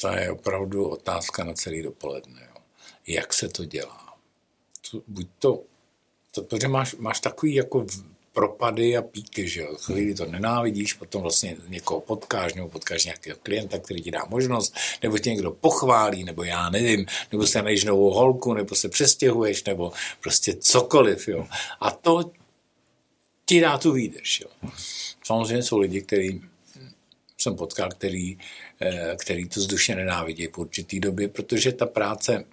To 0.00 0.08
je 0.08 0.30
opravdu 0.30 0.88
otázka 0.88 1.44
na 1.44 1.52
celý 1.52 1.82
dopoledne. 1.82 2.48
Jo. 2.48 2.62
Jak 3.06 3.34
se 3.34 3.48
to 3.48 3.64
dělá? 3.64 4.14
To, 4.90 5.02
buď 5.06 5.26
to, 5.38 5.62
to 6.30 6.42
protože 6.42 6.68
máš, 6.68 6.94
máš 6.94 7.20
takový 7.20 7.54
jako 7.54 7.86
propady 8.38 8.96
a 8.96 9.02
píky, 9.02 9.48
že 9.48 9.60
jo. 9.60 9.76
Chvíli 9.76 10.14
to 10.14 10.26
nenávidíš, 10.26 10.94
potom 10.94 11.22
vlastně 11.22 11.56
někoho 11.68 12.00
potkáš, 12.00 12.54
nebo 12.54 12.68
potkáš 12.68 13.04
nějakého 13.04 13.38
klienta, 13.42 13.78
který 13.78 14.02
ti 14.02 14.10
dá 14.10 14.24
možnost, 14.28 14.74
nebo 15.02 15.18
tě 15.18 15.30
někdo 15.30 15.50
pochválí, 15.50 16.24
nebo 16.24 16.44
já 16.44 16.70
nevím, 16.70 17.06
nebo 17.32 17.46
se 17.46 17.62
najdeš 17.62 17.84
novou 17.84 18.10
holku, 18.10 18.54
nebo 18.54 18.74
se 18.74 18.88
přestěhuješ, 18.88 19.64
nebo 19.64 19.92
prostě 20.20 20.54
cokoliv, 20.54 21.28
jo. 21.28 21.46
A 21.80 21.90
to 21.90 22.30
ti 23.44 23.60
dá 23.60 23.78
tu 23.78 23.92
výdrž, 23.92 24.40
jo. 24.40 24.70
Samozřejmě 25.24 25.62
jsou 25.62 25.78
lidi, 25.78 26.02
kteří 26.02 26.42
jsem 27.38 27.56
potkal, 27.56 27.90
který, 27.90 28.38
eh, 28.80 29.16
který 29.18 29.48
to 29.48 29.60
zdušně 29.60 29.96
nenávidí 29.96 30.48
po 30.48 30.60
určitý 30.60 31.00
době, 31.00 31.28
protože 31.28 31.72
ta 31.72 31.86
práce, 31.86 32.44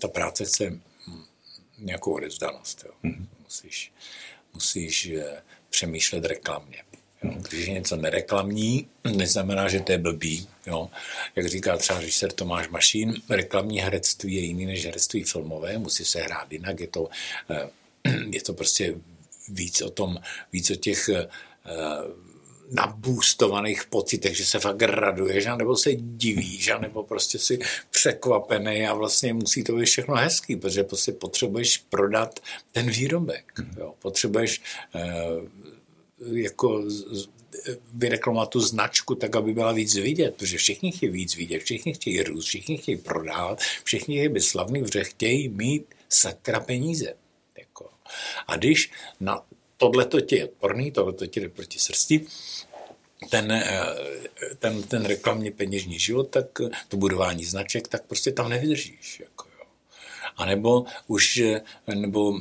ta 0.00 0.08
práce 0.08 0.44
chce 0.44 0.80
nějakou 1.78 2.12
odevzdanost. 2.12 2.84
Jo. 2.84 2.92
Mm-hmm. 3.04 3.26
Musíš, 3.44 3.92
musíš 4.54 5.06
eh, 5.06 5.42
přemýšlet 5.70 6.24
reklamně. 6.24 6.82
Jo. 7.22 7.30
Když 7.48 7.66
je 7.66 7.72
něco 7.72 7.96
nereklamní, 7.96 8.88
neznamená, 9.16 9.68
že 9.68 9.80
to 9.80 9.92
je 9.92 9.98
blbý. 9.98 10.48
Jo. 10.66 10.90
Jak 11.36 11.46
říká 11.46 11.76
třeba 11.76 12.00
režisér 12.00 12.32
Tomáš 12.32 12.68
Mašín, 12.68 13.14
reklamní 13.30 13.80
herectví 13.80 14.34
je 14.34 14.40
jiný 14.40 14.66
než 14.66 14.86
herectví 14.86 15.24
filmové, 15.24 15.78
musí 15.78 16.04
se 16.04 16.22
hrát 16.22 16.52
jinak, 16.52 16.80
je 16.80 16.86
to, 16.86 17.08
eh, 17.50 17.70
je 18.30 18.42
to 18.42 18.54
prostě 18.54 18.94
víc 19.48 19.82
o 19.82 19.90
tom, 19.90 20.18
víc 20.52 20.70
o 20.70 20.74
těch 20.74 21.08
eh, 21.08 21.28
nabůstovaných 22.70 23.84
pocitech, 23.84 24.36
že 24.36 24.46
se 24.46 24.58
fakt 24.58 24.82
raduješ, 24.82 25.46
nebo 25.56 25.76
se 25.76 25.94
divíš, 25.94 26.70
nebo 26.80 27.02
prostě 27.02 27.38
si 27.38 27.58
překvapený 27.90 28.86
a 28.86 28.94
vlastně 28.94 29.34
musí 29.34 29.64
to 29.64 29.76
být 29.76 29.84
všechno 29.84 30.14
hezký, 30.14 30.56
protože 30.56 30.84
prostě 30.84 31.12
potřebuješ 31.12 31.78
prodat 31.78 32.40
ten 32.72 32.90
výrobek. 32.90 33.52
Mhm. 33.58 33.74
Jo. 33.78 33.94
Potřebuješ 33.98 34.62
eh, 34.94 35.00
jako 36.32 36.84
vyreklamovat 37.94 38.48
tu 38.48 38.60
značku 38.60 39.14
tak, 39.14 39.36
aby 39.36 39.54
byla 39.54 39.72
víc 39.72 39.94
vidět, 39.94 40.34
protože 40.34 40.56
všichni 40.56 40.92
chtějí 40.92 41.12
víc 41.12 41.36
vidět, 41.36 41.62
všichni 41.62 41.94
chtějí 41.94 42.22
růst, 42.22 42.46
všichni 42.46 42.78
chtějí 42.78 42.96
prodávat, 42.96 43.60
všichni 43.84 44.14
chtějí 44.14 44.28
být 44.28 44.40
slavný, 44.40 44.82
protože 44.82 45.04
chtějí 45.04 45.48
mít 45.48 45.86
sakra 46.08 46.60
peníze. 46.60 47.14
Jako. 47.58 47.90
A 48.46 48.56
když 48.56 48.90
na 49.20 49.42
tohle 49.84 50.04
to 50.04 50.20
tě 50.20 50.36
je 50.36 50.44
odporný, 50.44 50.90
tohle 50.90 51.12
to 51.12 51.26
tě 51.26 51.40
jde 51.40 51.48
proti 51.48 51.78
srsti, 51.78 52.26
ten, 53.30 53.52
eh, 53.52 53.86
ten, 54.58 54.82
ten 54.82 55.04
reklamně 55.04 55.50
peněžní 55.50 55.98
život, 55.98 56.24
tak 56.24 56.46
to 56.88 56.96
budování 56.96 57.44
značek, 57.44 57.88
tak 57.88 58.06
prostě 58.06 58.32
tam 58.32 58.48
nevydržíš. 58.48 59.20
Jako 59.20 59.44
jo. 59.58 59.66
A 60.36 60.44
nebo 60.44 60.84
už 61.06 61.36
eh, 61.36 61.62
nebo 61.94 62.38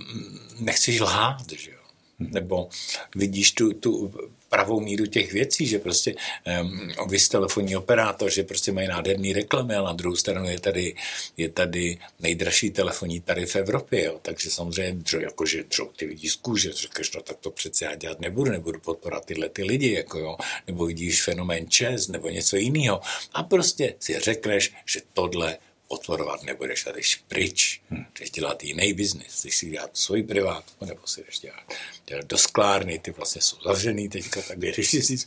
nechceš 0.59 1.00
lhát, 1.00 1.51
že 1.51 1.71
jo. 1.71 1.83
Nebo 2.19 2.69
vidíš 3.15 3.51
tu, 3.51 3.73
tu 3.73 4.13
pravou 4.53 4.79
míru 4.79 5.05
těch 5.05 5.33
věcí, 5.33 5.65
že 5.65 5.79
prostě 5.79 6.15
um, 6.62 7.10
vy 7.10 7.17
telefonní 7.19 7.75
operátor, 7.75 8.29
že 8.31 8.43
prostě 8.43 8.72
mají 8.72 8.88
nádherný 8.88 9.33
reklamy, 9.33 9.75
ale 9.75 9.86
na 9.86 9.93
druhou 9.93 10.15
stranu 10.15 10.50
je 10.50 10.60
tady, 10.60 10.95
je 11.38 11.50
tady 11.50 11.98
nejdražší 12.19 12.69
telefonní 12.69 13.22
tarif 13.22 13.50
v 13.51 13.55
Evropě, 13.55 14.05
jo. 14.05 14.19
takže 14.22 14.50
samozřejmě 14.50 14.93
dřo, 14.93 15.19
jakože 15.19 15.63
dřou 15.63 15.89
ty 15.95 16.05
lidi 16.05 16.29
z 16.29 16.36
kůže, 16.36 16.72
řekneš, 16.74 17.12
no 17.12 17.22
tak 17.22 17.38
to 17.38 17.51
přece 17.51 17.86
já 17.86 17.95
dělat 17.95 18.19
nebudu, 18.19 18.51
nebudu 18.51 18.79
podporovat 18.79 19.25
tyhle 19.25 19.50
ty 19.50 19.63
lidi, 19.63 19.91
jako 19.93 20.19
jo. 20.19 20.38
nebo 20.67 20.86
vidíš 20.86 21.24
fenomén 21.24 21.69
čes, 21.69 22.07
nebo 22.07 22.29
něco 22.29 22.55
jiného 22.55 23.01
a 23.33 23.43
prostě 23.43 23.95
si 24.00 24.19
řekneš, 24.19 24.74
že 24.86 25.01
tohle 25.13 25.57
otvorovat 25.88 26.44
nebudeš 26.44 26.88
a 26.88 26.92
jdeš 26.92 27.16
pryč. 27.16 27.82
Hmm. 27.90 28.06
Jdeš 28.20 28.32
dělat 28.32 28.63
jiný 28.63 28.94
biznis, 28.94 29.44
jdeš 29.44 29.58
si 29.58 29.70
dělat 29.70 29.90
svůj 29.94 30.24
privátku, 30.24 30.86
nebo 30.86 31.08
si 31.08 31.24
jdeš 31.24 31.40
dělat, 31.40 31.74
dělat 32.08 32.25
do 32.25 32.38
sklárny, 32.38 33.00
ty 33.00 33.12
vlastně 33.12 33.42
jsou 33.42 33.58
zavřený 33.66 34.10
teďka, 34.10 34.42
tak 34.42 34.60
jdeš 34.60 34.90
si 34.90 35.18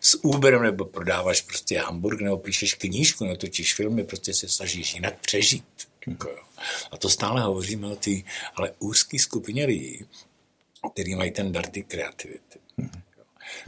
s 0.00 0.24
Uberem 0.24 0.62
nebo 0.62 0.84
prodáváš 0.84 1.40
prostě 1.40 1.78
hamburg, 1.78 2.20
nebo 2.20 2.36
píšeš 2.36 2.74
knížku, 2.74 3.24
nebo 3.24 3.36
točíš 3.36 3.74
filmy, 3.74 4.04
prostě 4.04 4.34
se 4.34 4.48
snažíš 4.48 4.94
jinak 4.94 5.20
přežít. 5.20 5.64
Hmm. 6.06 6.14
Jako. 6.14 6.36
A 6.90 6.96
to 6.96 7.08
stále 7.08 7.42
hovoříme 7.42 7.86
o 7.86 7.96
té 7.96 8.10
ale 8.54 8.72
úzké 8.78 9.18
skupině 9.18 9.66
lidí, 9.66 10.06
který 10.92 11.14
mají 11.14 11.30
ten 11.30 11.52
dar 11.52 11.66
ty 11.66 11.82
kreativity. 11.82 12.58
Hmm 12.78 13.05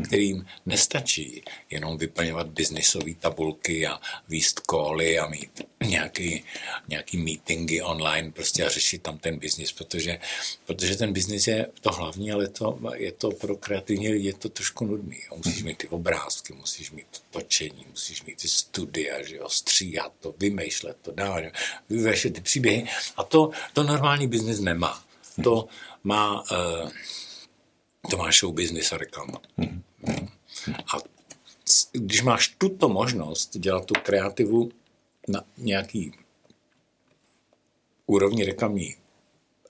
kterým 0.05 0.47
nestačí 0.67 1.43
jenom 1.71 1.99
vyplňovat 1.99 2.47
biznisové 2.47 3.15
tabulky 3.15 3.87
a 3.87 4.01
výst 4.29 4.61
koly 4.61 5.19
a 5.19 5.29
mít 5.29 5.63
nějaký, 5.85 6.45
nějaký 6.89 7.17
meetingy 7.17 7.83
online 7.83 8.31
prostě 8.31 8.67
a 8.67 8.69
řešit 8.69 9.03
tam 9.03 9.19
ten 9.19 9.39
biznis, 9.39 9.73
protože, 9.73 10.19
protože 10.67 10.97
ten 10.97 11.13
biznis 11.13 11.47
je 11.47 11.67
to 11.81 11.93
hlavní, 11.93 12.33
ale 12.33 12.49
to, 12.49 12.79
je 12.95 13.13
to 13.13 13.31
pro 13.31 13.57
kreativní 13.57 14.09
lidi 14.09 14.27
je 14.27 14.35
to 14.35 14.49
trošku 14.49 14.85
nudný. 14.85 15.17
Jo. 15.31 15.37
Musíš 15.37 15.63
mít 15.63 15.79
ty 15.79 15.89
obrázky, 15.89 16.53
musíš 16.53 16.91
mít 16.91 17.07
točení, 17.31 17.87
musíš 17.91 18.23
mít 18.23 18.41
ty 18.41 18.49
studia, 18.49 19.23
že 19.23 19.37
jo, 19.37 19.49
stříhat 19.49 20.13
to, 20.21 20.35
vymýšlet 20.39 20.97
to, 21.03 21.13
dávat, 21.13 21.45
vyvešet 21.89 22.35
ty 22.35 22.41
příběhy 22.41 22.87
a 23.17 23.23
to, 23.23 23.51
to 23.73 23.83
normální 23.83 24.29
biznis 24.29 24.61
nemá. 24.61 25.03
To 25.43 25.69
má 26.05 26.43
uh, 26.43 26.91
to 28.11 28.17
má 28.17 28.31
show 28.31 28.53
business 28.53 28.93
a 28.93 28.97
reklama. 28.97 29.41
Hmm. 29.57 29.78
A 30.77 30.97
když 31.93 32.23
máš 32.23 32.49
tuto 32.59 32.89
možnost 32.89 33.57
dělat 33.59 33.85
tu 33.85 33.95
kreativu 34.03 34.71
na 35.29 35.45
nějaký 35.57 36.13
úrovni 38.07 38.45
reklamní, 38.45 38.97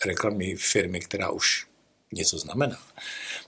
reklamní 0.05 0.57
firmy, 0.57 1.00
která 1.00 1.31
už 1.31 1.67
něco 2.12 2.38
znamená, 2.38 2.78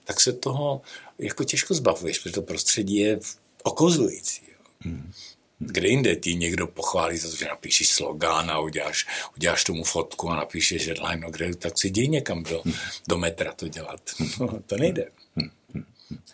tak 0.04 0.21
se 0.21 0.33
toho 0.33 0.83
jako 1.19 1.45
těžko 1.45 1.75
zbavuješ, 1.75 2.19
protože 2.19 2.35
to 2.35 2.42
prostředí 2.42 2.97
je 2.97 3.21
okozlující. 3.62 4.42
Hmm. 4.80 5.12
Kde 5.59 5.88
jinde 5.88 6.16
ti 6.16 6.35
někdo 6.35 6.66
pochválí 6.66 7.19
za 7.19 7.30
to, 7.30 7.37
že 7.37 7.45
napíšeš 7.45 7.88
slogán 7.88 8.50
a 8.50 8.61
uděláš, 8.61 9.07
uděláš 9.37 9.64
tomu 9.64 9.85
fotku 9.85 10.30
a 10.30 10.37
napíšeš 10.37 10.87
headline, 10.87 11.21
no 11.21 11.30
kde, 11.30 11.57
tak 11.57 11.78
si 11.78 11.88
jdi 11.88 12.09
někam 12.09 12.42
do, 12.42 12.62
do 13.09 13.19
metra 13.19 13.52
to 13.52 13.69
dělat. 13.69 14.00
No, 14.40 14.61
to 14.66 14.76
nejde. 14.76 15.11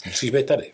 Musíš 0.06 0.30
být 0.30 0.46
tady. 0.46 0.73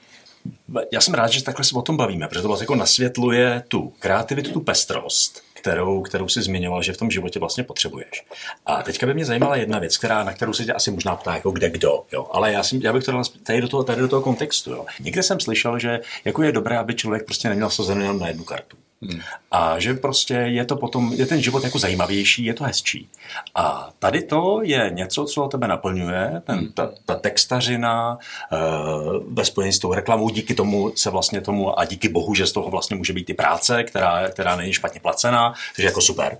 Já 0.92 1.00
jsem 1.00 1.14
rád, 1.14 1.26
že 1.26 1.44
takhle 1.44 1.64
se 1.64 1.76
o 1.76 1.82
tom 1.82 1.96
bavíme, 1.96 2.28
protože 2.28 2.42
to 2.42 2.48
vlastně 2.48 2.64
jako 2.64 2.74
nasvětluje 2.74 3.62
tu 3.68 3.92
kreativitu, 3.98 4.52
tu 4.52 4.60
pestrost, 4.60 5.42
kterou, 5.54 6.02
kterou 6.02 6.28
si 6.28 6.42
zmiňoval, 6.42 6.82
že 6.82 6.92
v 6.92 6.96
tom 6.96 7.10
životě 7.10 7.38
vlastně 7.38 7.64
potřebuješ. 7.64 8.24
A 8.66 8.82
teďka 8.82 9.06
by 9.06 9.14
mě 9.14 9.24
zajímala 9.24 9.56
jedna 9.56 9.78
věc, 9.78 9.96
která, 9.96 10.24
na 10.24 10.32
kterou 10.32 10.52
se 10.52 10.64
tě 10.64 10.72
asi 10.72 10.90
možná 10.90 11.16
ptá, 11.16 11.34
jako 11.34 11.50
kde 11.50 11.70
kdo, 11.70 12.04
jo. 12.12 12.28
ale 12.32 12.52
já, 12.52 12.62
si, 12.62 12.80
já 12.82 12.92
bych 12.92 13.04
to 13.04 13.12
dal 13.12 13.22
tady 13.42 13.60
do 13.60 13.68
toho, 13.68 13.84
tady 13.84 14.00
do 14.00 14.08
toho 14.08 14.22
kontextu. 14.22 14.70
Jo. 14.70 14.86
Někde 15.00 15.22
jsem 15.22 15.40
slyšel, 15.40 15.78
že 15.78 16.00
jako 16.24 16.42
je 16.42 16.52
dobré, 16.52 16.78
aby 16.78 16.94
člověk 16.94 17.24
prostě 17.24 17.48
neměl 17.48 17.70
sazenou 17.70 18.00
jenom 18.00 18.18
na 18.18 18.28
jednu 18.28 18.44
kartu. 18.44 18.76
Hmm. 19.02 19.20
A 19.50 19.78
že 19.78 19.94
prostě 19.94 20.34
je 20.34 20.64
to 20.64 20.76
potom, 20.76 21.12
je 21.12 21.26
ten 21.26 21.42
život 21.42 21.64
jako 21.64 21.78
zajímavější, 21.78 22.44
je 22.44 22.54
to 22.54 22.64
hezčí. 22.64 23.08
A 23.54 23.90
tady 23.98 24.22
to 24.22 24.60
je 24.62 24.90
něco, 24.94 25.24
co 25.24 25.48
tebe 25.48 25.68
naplňuje, 25.68 26.42
ten, 26.46 26.58
hmm. 26.58 26.72
ta, 26.72 26.90
ta 27.06 27.14
textařina 27.14 28.18
uh, 28.52 28.58
ve 29.34 29.44
spojení 29.44 29.72
s 29.72 29.78
tou 29.78 29.94
reklamou, 29.94 30.30
díky 30.30 30.54
tomu 30.54 30.92
se 30.96 31.10
vlastně 31.10 31.40
tomu 31.40 31.78
a 31.78 31.84
díky 31.84 32.08
bohu, 32.08 32.34
že 32.34 32.46
z 32.46 32.52
toho 32.52 32.70
vlastně 32.70 32.96
může 32.96 33.12
být 33.12 33.30
i 33.30 33.34
práce, 33.34 33.84
která, 33.84 34.28
která 34.28 34.56
není 34.56 34.72
špatně 34.72 35.00
placená, 35.00 35.54
takže 35.76 35.86
jako 35.86 36.00
super. 36.00 36.38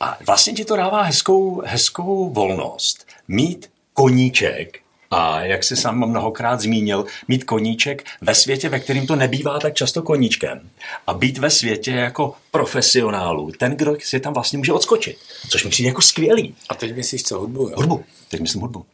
A 0.00 0.18
vlastně 0.26 0.52
ti 0.52 0.64
to 0.64 0.76
dává 0.76 1.02
hezkou, 1.02 1.62
hezkou 1.66 2.30
volnost 2.30 3.06
mít 3.28 3.70
koníček, 3.92 4.80
A 5.10 5.40
jak 5.40 5.64
si 5.64 5.76
sám 5.76 6.08
mnohokrát 6.10 6.60
zmínil, 6.60 7.04
mít 7.28 7.44
koníček 7.44 8.04
ve 8.20 8.34
světě, 8.34 8.68
ve 8.68 8.80
kterém 8.80 9.06
to 9.06 9.16
nebývá 9.16 9.58
tak 9.58 9.74
často 9.74 10.02
koníčkem. 10.02 10.70
A 11.06 11.14
být 11.14 11.38
ve 11.38 11.50
světě 11.50 11.90
jako 11.90 12.34
profesionálu, 12.50 13.52
ten, 13.52 13.76
kdo 13.76 13.96
si 14.00 14.20
tam 14.20 14.34
vlastně 14.34 14.58
může 14.58 14.72
odskočit. 14.72 15.18
Což 15.48 15.64
mi 15.64 15.70
přijde 15.70 15.88
jako 15.88 16.02
skvělý. 16.02 16.54
A 16.68 16.74
teď 16.74 16.96
myslíš 16.96 17.22
co, 17.22 17.38
hudbu? 17.38 17.68
Jo? 17.68 17.76
Hudbu. 17.76 18.04
Teď 18.28 18.40
myslím 18.40 18.60
hudbu. 18.60 18.86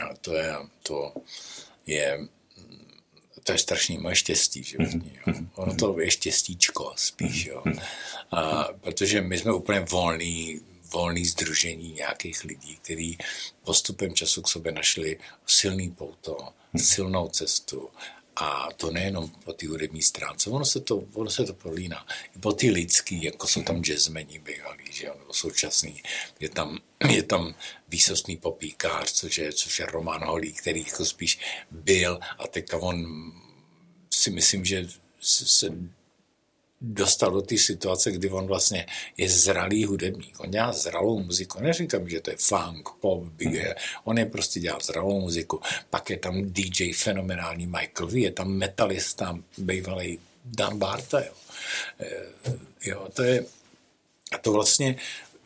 No, 0.00 0.08
to 0.20 0.34
je, 0.34 0.54
to 0.82 1.12
je 1.86 2.18
to 3.44 3.52
je 3.52 3.58
strašný 3.58 3.98
moje 3.98 4.16
štěstí 4.16 4.62
životní. 4.62 5.12
Jo. 5.26 5.34
Ono 5.54 5.74
to 5.74 6.00
je 6.00 6.10
štěstíčko 6.10 6.92
spíš, 6.96 7.46
jo. 7.46 7.62
A, 8.32 8.68
protože 8.80 9.20
my 9.20 9.38
jsme 9.38 9.52
úplně 9.52 9.80
volný, 9.80 10.60
volný 10.92 11.24
združení 11.24 11.92
nějakých 11.92 12.44
lidí, 12.44 12.76
kteří 12.76 13.18
postupem 13.64 14.14
času 14.14 14.42
k 14.42 14.48
sobě 14.48 14.72
našli 14.72 15.18
silný 15.46 15.90
pouto, 15.90 16.48
silnou 16.76 17.28
cestu 17.28 17.90
a 18.36 18.68
to 18.76 18.90
nejenom 18.90 19.28
po 19.28 19.52
té 19.52 19.68
hudební 19.68 20.02
stránce, 20.02 20.50
ono 20.50 20.64
se 20.64 20.80
to, 20.80 21.04
ono 21.14 21.30
se 21.30 21.44
to 21.44 21.54
prolíná. 21.54 22.06
I 22.36 22.38
po 22.38 22.52
ty 22.52 22.70
lidský, 22.70 23.24
jako 23.24 23.46
jsou 23.46 23.62
tam 23.62 23.82
jazzmeni 23.82 24.38
bývalí, 24.38 24.84
že 24.90 25.06
jo, 25.06 25.14
nebo 25.18 25.32
současný. 25.34 26.02
Je 26.40 26.48
tam, 26.48 26.78
je 27.08 27.22
tam 27.22 27.54
výsostný 27.88 28.36
popíkář, 28.36 29.12
což 29.12 29.38
je, 29.38 29.52
což 29.52 29.78
je 29.78 29.86
Roman 29.86 30.24
Holý, 30.24 30.52
který 30.52 30.84
jako 30.86 31.04
spíš 31.04 31.38
byl 31.70 32.20
a 32.38 32.46
teďka 32.46 32.76
on 32.76 33.06
si 34.10 34.30
myslím, 34.30 34.64
že 34.64 34.88
se 35.20 35.70
dostal 36.82 37.30
do 37.30 37.42
té 37.42 37.58
situace, 37.58 38.12
kdy 38.12 38.30
on 38.30 38.46
vlastně 38.46 38.86
je 39.16 39.28
zralý 39.28 39.84
hudebník. 39.84 40.40
On 40.40 40.50
dělá 40.50 40.72
zralou 40.72 41.22
muziku. 41.22 41.60
Neříkám, 41.60 42.08
že 42.08 42.20
to 42.20 42.30
je 42.30 42.36
funk, 42.36 42.88
pop, 43.00 43.24
big 43.24 43.48
air. 43.48 43.74
On 44.04 44.18
je 44.18 44.26
prostě 44.26 44.60
dělá 44.60 44.78
zralou 44.82 45.20
muziku. 45.20 45.60
Pak 45.90 46.10
je 46.10 46.18
tam 46.18 46.42
DJ 46.44 46.92
fenomenální 46.92 47.66
Michael 47.66 48.06
V. 48.06 48.16
Je 48.16 48.30
tam 48.30 48.52
metalista, 48.52 49.38
bývalý 49.58 50.18
Dan 50.44 50.78
Barta. 50.78 51.20
Jo. 51.20 51.32
E, 52.00 52.10
jo, 52.84 53.08
to 53.12 53.22
je 53.22 53.44
a 54.32 54.38
to 54.38 54.52
vlastně 54.52 54.96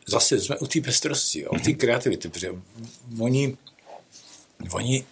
zase 0.07 0.41
jsme 0.41 0.57
u 0.57 0.67
té 0.67 0.81
pestrosti, 0.81 1.39
jo, 1.39 1.49
u 1.51 1.59
té 1.59 1.73
kreativity, 1.73 2.29
protože 2.29 2.51
oni, 3.19 3.57
oni 4.71 5.05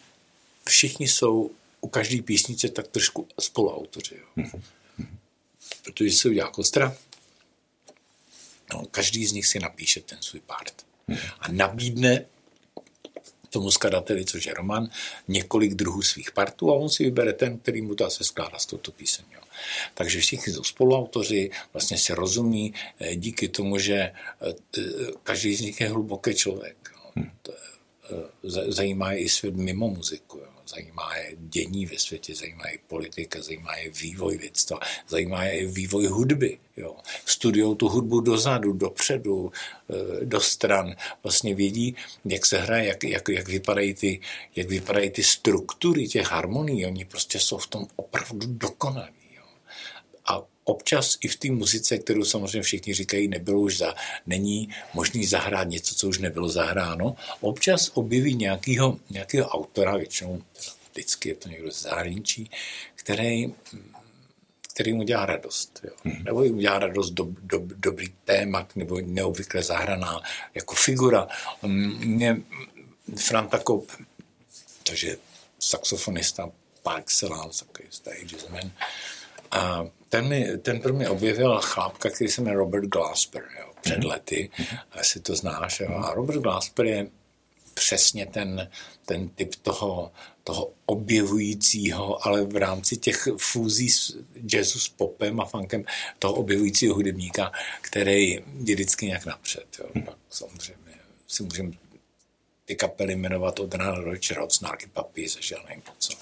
všichni 0.65 1.07
jsou 1.07 1.51
u 1.81 1.87
každé 1.87 2.21
písnice 2.21 2.69
tak 2.69 2.87
trošku 2.87 3.27
spoluautoři. 3.39 4.15
Jo 4.15 4.45
protože 5.85 6.11
se 6.11 6.29
udělá 6.29 6.49
kostra, 6.49 6.97
no, 8.73 8.85
každý 8.91 9.25
z 9.25 9.31
nich 9.31 9.47
si 9.47 9.59
napíše 9.59 10.01
ten 10.01 10.17
svůj 10.21 10.41
part. 10.41 10.85
A 11.39 11.51
nabídne 11.51 12.25
tomu 13.49 13.71
skladateli, 13.71 14.25
což 14.25 14.45
je 14.45 14.53
Roman, 14.53 14.89
několik 15.27 15.73
druhů 15.73 16.01
svých 16.01 16.31
partů 16.31 16.71
a 16.71 16.75
on 16.75 16.89
si 16.89 17.03
vybere 17.03 17.33
ten, 17.33 17.59
který 17.59 17.81
mu 17.81 17.95
to 17.95 18.09
se 18.09 18.23
skládá 18.23 18.59
z 18.59 18.65
touto 18.65 18.91
píseň. 18.91 19.25
Jo. 19.31 19.41
Takže 19.93 20.19
všichni 20.19 20.53
jsou 20.53 20.63
spoluautoři, 20.63 21.51
vlastně 21.73 21.97
si 21.97 22.13
rozumí 22.13 22.73
eh, 22.99 23.15
díky 23.15 23.47
tomu, 23.47 23.77
že 23.77 23.95
eh, 23.95 24.13
každý 25.23 25.55
z 25.55 25.61
nich 25.61 25.81
je 25.81 25.89
hluboký 25.89 26.35
člověk. 26.35 26.77
Jo. 26.91 27.11
Je, 27.15 27.31
eh, 28.59 28.71
zajímá 28.71 29.11
je 29.11 29.19
i 29.19 29.29
svět 29.29 29.55
mimo 29.55 29.87
muziku. 29.87 30.37
Jo 30.37 30.54
zajímá 30.67 31.15
je 31.15 31.35
dění 31.39 31.85
ve 31.85 31.99
světě, 31.99 32.35
zajímá 32.35 32.67
je 32.67 32.77
politika, 32.87 33.41
zajímá 33.41 33.75
je 33.75 33.89
vývoj 33.89 34.35
lidstva, 34.35 34.79
zajímá 35.07 35.43
je 35.43 35.67
vývoj 35.67 36.07
hudby. 36.07 36.57
Jo. 36.77 36.95
Studiou 37.25 37.75
tu 37.75 37.87
hudbu 37.87 38.21
dozadu, 38.21 38.73
dopředu, 38.73 39.51
eh, 39.89 40.25
do 40.25 40.41
stran. 40.41 40.95
Vlastně 41.23 41.55
vědí, 41.55 41.95
jak 42.25 42.45
se 42.45 42.57
hraje, 42.57 42.87
jak, 42.87 43.03
jak, 43.03 43.29
jak, 43.29 43.47
vypadají 43.47 43.93
ty, 43.93 44.19
jak 44.55 44.67
vypadají 44.67 45.09
ty 45.09 45.23
struktury 45.23 46.07
těch 46.07 46.31
harmonií. 46.31 46.85
Oni 46.85 47.05
prostě 47.05 47.39
jsou 47.39 47.57
v 47.57 47.67
tom 47.67 47.87
opravdu 47.95 48.47
dokonalí. 48.47 49.24
Občas 50.67 51.17
i 51.21 51.27
v 51.27 51.35
té 51.35 51.51
muzice, 51.51 51.97
kterou 51.97 52.23
samozřejmě 52.23 52.61
všichni 52.61 52.93
říkají, 52.93 53.27
nebylo 53.27 53.59
už 53.59 53.77
za, 53.77 53.95
není 54.25 54.69
možný 54.93 55.25
zahrát 55.25 55.67
něco, 55.67 55.95
co 55.95 56.07
už 56.07 56.17
nebylo 56.19 56.49
zahráno, 56.49 57.15
občas 57.41 57.91
objeví 57.93 58.35
nějakého, 58.35 58.99
nějakého 59.09 59.49
autora, 59.49 59.97
většinou 59.97 60.41
vždycky 60.91 61.29
je 61.29 61.35
to 61.35 61.49
někdo 61.49 61.71
z 61.71 61.81
zahraničí, 61.81 62.49
který, 62.95 63.53
který 64.73 64.93
mu 64.93 65.03
dělá 65.03 65.25
radost. 65.25 65.79
Jo. 65.83 65.93
Hmm. 66.03 66.23
Nebo 66.23 66.43
jim 66.43 66.57
dělá 66.57 66.79
radost 66.79 67.09
do, 67.09 67.27
do, 67.41 67.61
dobrý 67.75 68.07
téma, 68.25 68.67
nebo 68.75 69.01
neobvykle 69.01 69.63
zahraná 69.63 70.21
jako 70.55 70.75
figura. 70.75 71.27
Mě 71.61 72.41
Franta 73.15 73.59
Kop, 73.59 73.91
takže 74.83 75.17
saxofonista 75.59 76.51
par 76.83 76.99
excellence, 76.99 77.65
takový 77.65 77.87
starý 77.91 78.27
jazzman, 78.27 78.71
a 79.51 79.85
ten, 80.15 80.27
mi, 80.27 80.57
ten 80.57 80.79
pro 80.79 80.93
mě 80.93 81.09
objevil 81.09 81.59
chlápka, 81.61 82.09
který 82.09 82.29
se 82.29 82.41
jmenuje 82.41 82.57
Robert 82.57 82.85
Glasper, 82.85 83.43
jo, 83.59 83.71
před 83.81 83.97
mhm. 83.97 84.07
lety, 84.07 84.49
asi 84.91 85.19
to 85.19 85.35
znáš. 85.35 85.79
Jo. 85.79 85.93
A 85.95 86.13
Robert 86.13 86.41
Glasper 86.41 86.85
je 86.85 87.07
přesně 87.73 88.25
ten, 88.25 88.69
ten 89.05 89.29
typ 89.29 89.55
toho, 89.55 90.11
toho 90.43 90.71
objevujícího, 90.85 92.27
ale 92.27 92.43
v 92.43 92.55
rámci 92.55 92.97
těch 92.97 93.27
fúzí 93.37 93.89
s 93.89 94.17
jazzu 94.53 94.79
s 94.79 94.89
popem 94.89 95.39
a 95.39 95.45
funkem, 95.45 95.85
toho 96.19 96.33
objevujícího 96.33 96.95
hudebníka, 96.95 97.51
který 97.81 98.29
je 98.29 98.41
vždycky 98.45 99.05
nějak 99.05 99.25
napřed. 99.25 99.65
Jo. 99.79 99.85
Mhm. 99.93 100.05
Pak 100.05 100.17
samozřejmě 100.29 100.95
si 101.27 101.43
můžeme 101.43 101.71
ty 102.65 102.75
kapely 102.75 103.15
jmenovat 103.15 103.59
od 103.59 103.73
Rana 103.73 103.99
Roach, 103.99 104.31
Rod, 104.31 104.53
Snarky 104.53 104.87
Puppy, 104.87 105.27
zažil 105.27 105.63
nevím 105.67 105.83
co 105.99 106.13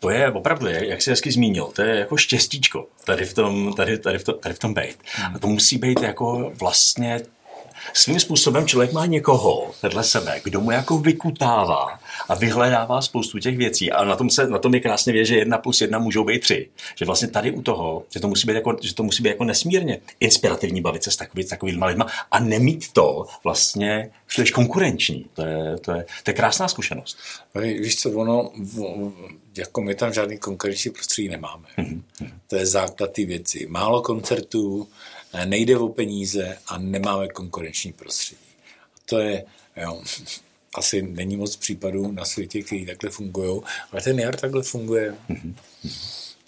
to 0.00 0.10
je 0.10 0.32
opravdu, 0.32 0.66
jak 0.66 1.02
jsi 1.02 1.10
hezky 1.10 1.32
zmínil, 1.32 1.64
to 1.64 1.82
je 1.82 1.98
jako 1.98 2.16
štěstíčko 2.16 2.86
tady 3.04 3.24
v 3.24 3.34
tom, 3.34 3.74
tady, 3.76 3.98
tady 3.98 4.18
v 4.18 4.24
tom, 4.24 4.34
tady 4.40 4.54
v 4.54 4.58
tom 4.58 4.74
být. 4.74 4.96
A 5.34 5.38
to 5.38 5.46
musí 5.46 5.78
být 5.78 6.02
jako 6.02 6.52
vlastně 6.60 7.20
svým 7.92 8.20
způsobem 8.20 8.66
člověk 8.66 8.92
má 8.92 9.06
někoho 9.06 9.70
vedle 9.82 10.04
sebe, 10.04 10.40
kdo 10.44 10.60
mu 10.60 10.70
jako 10.70 10.98
vykutává 10.98 12.00
a 12.28 12.34
vyhledává 12.34 13.02
spoustu 13.02 13.38
těch 13.38 13.56
věcí. 13.56 13.92
A 13.92 14.04
na 14.04 14.16
tom, 14.16 14.30
se, 14.30 14.48
na 14.48 14.58
tom 14.58 14.74
je 14.74 14.80
krásně 14.80 15.12
vědět, 15.12 15.26
že 15.26 15.36
jedna 15.36 15.58
plus 15.58 15.80
jedna 15.80 15.98
můžou 15.98 16.24
být 16.24 16.38
tři. 16.38 16.68
Že 16.96 17.04
vlastně 17.04 17.28
tady 17.28 17.50
u 17.50 17.62
toho, 17.62 18.04
že 18.10 18.20
to 18.20 18.28
musí 18.28 18.46
být 18.46 18.54
jako, 18.54 18.76
že 18.82 18.94
to 18.94 19.02
musí 19.02 19.22
být 19.22 19.28
jako 19.28 19.44
nesmírně 19.44 20.00
inspirativní 20.20 20.80
bavit 20.80 21.02
se 21.02 21.10
s, 21.10 21.16
takový, 21.16 21.42
s 21.42 21.48
takovými 21.48 21.84
lidma 21.84 22.06
a 22.30 22.40
nemít 22.40 22.92
to 22.92 23.26
vlastně 23.44 24.10
příliš 24.26 24.50
konkurenční. 24.50 25.26
To 25.34 25.42
je, 25.42 25.78
to, 25.78 25.92
je, 25.92 26.06
to 26.22 26.30
je 26.30 26.34
krásná 26.34 26.68
zkušenost. 26.68 27.18
No, 27.54 27.60
víš 27.60 27.96
co, 27.96 28.10
ono, 28.10 28.50
jako 29.56 29.82
my 29.82 29.94
tam 29.94 30.12
žádný 30.12 30.38
konkurenční 30.38 30.90
prostředí 30.90 31.28
nemáme. 31.28 31.68
Mm-hmm. 31.78 32.02
To 32.46 32.56
je 32.56 32.66
základ 32.66 33.12
té 33.12 33.24
věci. 33.24 33.66
Málo 33.66 34.02
koncertů, 34.02 34.88
nejde 35.44 35.78
o 35.78 35.88
peníze 35.88 36.58
a 36.66 36.78
nemáme 36.78 37.28
konkurenční 37.28 37.92
prostředí. 37.92 38.40
A 38.94 38.98
to 39.04 39.18
je, 39.18 39.44
jo, 39.76 40.02
asi 40.74 41.02
není 41.02 41.36
moc 41.36 41.56
případů 41.56 42.12
na 42.12 42.24
světě, 42.24 42.62
který 42.62 42.86
takhle 42.86 43.10
fungují, 43.10 43.62
ale 43.92 44.02
ten 44.02 44.18
jar 44.18 44.36
takhle 44.36 44.62
funguje 44.62 45.14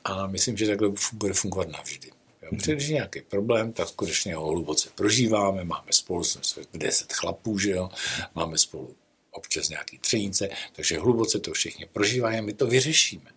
a 0.05 0.27
myslím, 0.27 0.57
že 0.57 0.67
takhle 0.67 0.93
bude 1.13 1.35
fungovat 1.35 1.69
navždy. 1.69 2.11
Jo, 2.43 2.49
protože 2.51 2.73
když 2.73 2.89
je 2.89 2.95
nějaký 2.95 3.21
problém, 3.21 3.73
tak 3.73 3.89
skutečně 3.89 4.35
ho 4.35 4.47
hluboce 4.47 4.89
prožíváme, 4.95 5.65
máme 5.65 5.91
spolu 5.91 6.25
jsme 6.25 6.63
10 6.75 7.13
chlapů, 7.13 7.59
že 7.59 7.71
jo, 7.71 7.91
máme 8.35 8.59
spolu 8.59 8.95
občas 9.39 9.69
nějaký 9.69 9.99
třenice, 9.99 10.49
takže 10.73 10.99
hluboce 10.99 11.39
to 11.39 11.53
všichni 11.53 11.87
prožíváme, 11.93 12.43
my 12.43 12.53
to 12.53 12.67
vyřešíme. 12.67 13.31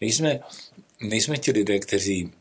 Nejsme, 0.00 0.40
nejsme 1.00 1.38
ti 1.38 1.50
lidé, 1.50 1.78
kteří 1.78 2.32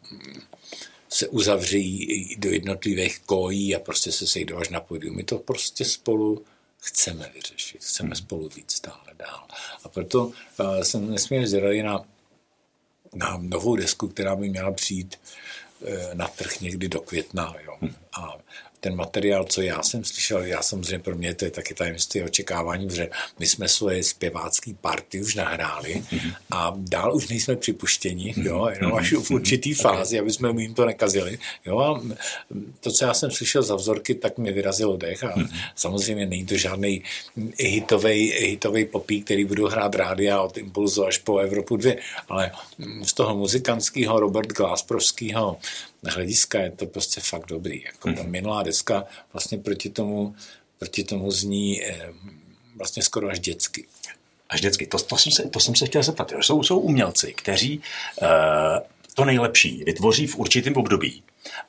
se 1.10 1.28
uzavří 1.28 2.36
do 2.38 2.50
jednotlivých 2.50 3.20
kojí 3.20 3.76
a 3.76 3.80
prostě 3.80 4.12
se 4.12 4.28
sejdou 4.28 4.58
až 4.58 4.70
na 4.70 4.80
pódium. 4.80 5.16
My 5.16 5.24
to 5.24 5.38
prostě 5.38 5.86
spolu 5.86 6.46
chceme 6.80 7.32
vyřešit, 7.34 7.84
chceme 7.84 8.08
hmm. 8.08 8.16
spolu 8.16 8.50
být 8.56 8.72
stále 8.72 9.14
dál. 9.18 9.48
A 9.84 9.90
proto 9.90 10.26
uh, 10.26 10.34
jsem 10.82 11.12
nesmírně 11.12 11.48
zvědavý 11.48 11.84
na, 11.84 12.06
na 13.14 13.38
novou 13.42 13.76
desku, 13.76 14.08
která 14.08 14.36
by 14.36 14.50
měla 14.50 14.72
přijít 14.72 15.20
uh, 15.80 16.14
na 16.14 16.28
trh 16.28 16.62
někdy 16.62 16.90
do 16.90 17.02
května. 17.02 17.56
Jo. 17.66 17.78
Hmm. 17.82 17.96
A 18.14 18.38
ten 18.84 18.96
materiál, 18.96 19.44
co 19.44 19.62
já 19.62 19.84
jsem 19.84 20.04
slyšel, 20.04 20.41
já 20.46 20.62
samozřejmě 20.62 21.00
pro 21.00 21.15
mě 21.15 21.34
to 21.34 21.46
je 21.46 21.52
taky 21.52 21.74
tajemství 21.74 22.24
očekávání, 22.24 22.89
že 22.91 23.10
my 23.39 23.48
jsme 23.48 23.67
svoje 23.67 24.04
zpěvácké 24.04 24.74
party 24.82 25.22
už 25.22 25.36
nahráli 25.36 26.04
a 26.52 26.74
dál 26.78 27.15
už 27.15 27.28
nejsme 27.28 27.56
připuštěni, 27.56 28.34
jo, 28.38 28.70
jenom 28.74 28.94
až 28.94 29.13
v 29.13 29.32
určitý 29.32 29.74
fázi, 29.74 30.20
aby 30.20 30.32
jsme 30.32 30.62
jim 30.62 30.74
to 30.74 30.86
nekazili. 30.86 31.39
Jo, 31.65 31.80
a 31.80 32.02
to, 32.80 32.91
co 32.91 33.06
já 33.06 33.13
jsem 33.13 33.32
slyšel 33.32 33.63
za 33.63 33.76
vzorky, 33.76 34.15
tak 34.15 34.38
mi 34.38 34.52
vyrazilo 34.52 34.98
dech 34.98 35.24
a 35.24 35.36
samozřejmě 35.76 36.26
není 36.26 36.46
to 36.46 36.58
žádný 36.58 37.04
hitový, 37.58 38.32
hitový 38.32 38.86
popí, 38.86 39.22
který 39.22 39.46
budu 39.46 39.67
hrát 39.67 39.96
rádia 39.96 40.41
od 40.41 40.58
Impulzu 40.58 41.06
až 41.06 41.17
po 41.17 41.38
Evropu 41.38 41.78
2, 41.78 41.94
ale 42.30 42.52
z 43.04 43.13
toho 43.13 43.38
muzikantského 43.38 44.20
Robert 44.20 44.54
Glasprovského 44.54 45.58
hlediska 46.10 46.60
je 46.60 46.72
to 46.72 46.86
prostě 46.86 47.22
fakt 47.22 47.46
dobrý. 47.46 47.84
Jako 47.84 48.14
ta 48.14 48.24
minulá 48.24 48.64
deska 48.64 49.06
vlastně 49.34 49.58
proti 49.58 49.90
tomu, 49.90 50.36
proti 50.78 51.04
tomu 51.04 51.32
zní 51.32 51.84
eh, 51.86 52.14
vlastně 52.76 53.04
skoro 53.04 53.30
až 53.30 53.40
dětsky. 53.40 53.86
Až 54.50 54.60
vždycky. 54.60 54.88
To, 54.88 55.00
to, 55.00 55.18
jsem, 55.18 55.32
se, 55.32 55.44
to 55.44 55.60
jsem 55.60 55.76
se 55.76 55.86
chtěl 55.86 56.04
zeptat. 56.04 56.32
Jo. 56.32 56.44
Jsou, 56.44 56.64
jsou 56.64 56.80
umělci, 56.80 57.34
kteří 57.34 57.82
uh, 58.22 58.28
to 59.14 59.26
nejlepší 59.26 59.84
vytvoří 59.84 60.28
v 60.28 60.38
určitém 60.38 60.78
období 60.78 61.24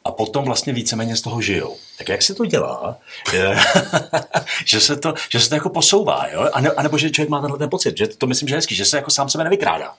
a 0.05 0.13
potom 0.13 0.45
vlastně 0.45 0.73
víceméně 0.73 1.17
z 1.17 1.23
toho 1.23 1.43
žijou. 1.43 1.77
Tak 1.99 2.09
jak 2.09 2.23
se 2.23 2.35
to 2.35 2.47
dělá, 2.47 2.99
že, 4.65 4.81
se 4.81 4.97
to, 4.97 5.15
že 5.29 5.41
se 5.41 5.49
to 5.49 5.55
jako 5.55 5.71
posouvá, 5.71 6.27
jo? 6.33 6.51
A, 6.53 6.61
ne, 6.61 6.71
a 6.71 6.83
nebo 6.83 6.99
že 6.99 7.11
člověk 7.11 7.31
má 7.31 7.41
tenhle 7.41 7.59
ten 7.59 7.71
pocit, 7.71 7.99
že 7.99 8.07
to 8.07 8.27
myslím, 8.27 8.49
že 8.49 8.55
je 8.55 8.57
hezký, 8.57 8.75
že 8.75 8.85
se 8.85 8.97
jako 8.97 9.11
sám 9.11 9.29
sebe 9.29 9.45
nevykrádá. 9.45 9.95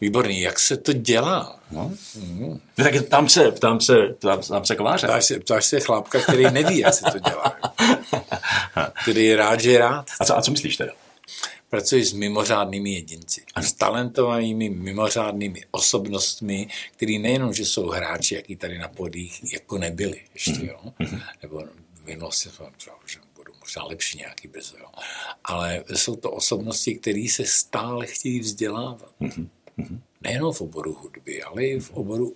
Výborný, 0.00 0.40
jak 0.40 0.58
se 0.58 0.76
to 0.76 0.92
dělá? 0.92 1.60
No. 1.70 1.92
Mm. 2.16 2.60
Tak 2.76 2.94
tam 3.08 3.28
se, 3.28 3.52
tam 3.52 3.80
se, 3.80 3.94
tam, 4.18 4.40
tam 4.40 4.64
se 4.64 4.76
kováře. 4.76 5.06
Ptáš 5.06 5.24
se, 5.24 5.40
ptáš 5.40 5.64
se 5.64 5.80
chlápka, 5.80 6.20
který 6.20 6.50
neví, 6.50 6.78
jak 6.78 6.94
se 6.94 7.04
to 7.12 7.18
dělá. 7.18 7.56
který 9.02 9.24
je 9.24 9.36
rád, 9.36 9.60
že 9.60 9.72
je 9.72 9.78
rád. 9.78 10.06
A 10.20 10.24
co, 10.24 10.38
a 10.38 10.42
co 10.42 10.50
myslíš 10.50 10.76
teda? 10.76 10.92
pracuji 11.72 12.04
s 12.04 12.12
mimořádnými 12.12 12.90
jedinci. 12.90 13.44
Ano. 13.54 13.66
S 13.66 13.72
talentovanými 13.72 14.70
mimořádnými 14.70 15.62
osobnostmi, 15.70 16.68
který 16.96 17.18
nejenom, 17.18 17.52
že 17.52 17.64
jsou 17.64 17.88
hráči, 17.88 18.34
jaký 18.34 18.56
tady 18.56 18.78
na 18.78 18.88
podích 18.88 19.52
jako 19.52 19.78
nebyli 19.78 20.20
ještě, 20.34 20.50
mm-hmm. 20.50 20.68
jo? 20.68 20.92
Mhm. 20.98 21.20
nebo 21.42 21.64
v 21.94 22.04
minulosti 22.04 22.48
že 23.06 23.20
budou 23.36 23.52
možná 23.60 23.84
lepší 23.84 24.18
nějaký 24.18 24.48
brzo, 24.48 24.76
jo? 24.78 24.86
ale 25.44 25.84
jsou 25.94 26.16
to 26.16 26.30
osobnosti, 26.30 26.94
které 26.94 27.26
se 27.30 27.44
stále 27.46 28.06
chtějí 28.06 28.40
vzdělávat. 28.40 29.12
Mm-hmm. 29.20 29.48
Nejenom 30.20 30.52
v 30.52 30.60
oboru 30.60 30.94
hudby, 30.94 31.42
ale 31.42 31.64
i 31.64 31.80
v 31.80 31.90
oboru 31.90 32.34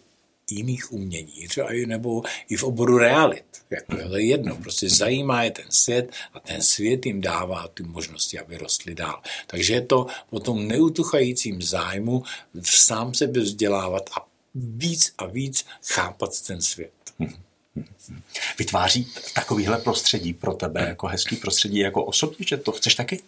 jiných 0.50 0.92
umění, 0.92 1.48
třeba 1.48 1.74
i 1.74 1.86
nebo 1.86 2.22
i 2.48 2.56
v 2.56 2.64
oboru 2.64 2.98
realit. 2.98 3.44
Jako, 3.70 3.96
to 4.08 4.16
je 4.16 4.26
jedno, 4.26 4.56
prostě 4.56 4.88
zajímá 4.88 5.42
je 5.42 5.50
ten 5.50 5.66
svět 5.68 6.12
a 6.32 6.40
ten 6.40 6.62
svět 6.62 7.06
jim 7.06 7.20
dává 7.20 7.68
ty 7.68 7.82
možnosti, 7.82 8.38
aby 8.38 8.56
rostli 8.56 8.94
dál. 8.94 9.22
Takže 9.46 9.74
je 9.74 9.80
to 9.80 10.06
o 10.30 10.40
tom 10.40 10.68
neutuchajícím 10.68 11.62
zájmu 11.62 12.22
sám 12.62 13.14
sebe 13.14 13.40
vzdělávat 13.40 14.10
a 14.16 14.26
víc 14.54 15.12
a 15.18 15.26
víc 15.26 15.66
chápat 15.84 16.42
ten 16.46 16.62
svět. 16.62 16.92
Vytváří 18.58 19.12
takovýhle 19.34 19.78
prostředí 19.78 20.34
pro 20.34 20.52
tebe 20.52 20.80
jako 20.88 21.06
hezký 21.06 21.36
prostředí, 21.36 21.78
jako 21.78 22.04
osobně, 22.04 22.46
že 22.48 22.56
to 22.56 22.72
chceš 22.72 22.94
taky? 22.94 23.22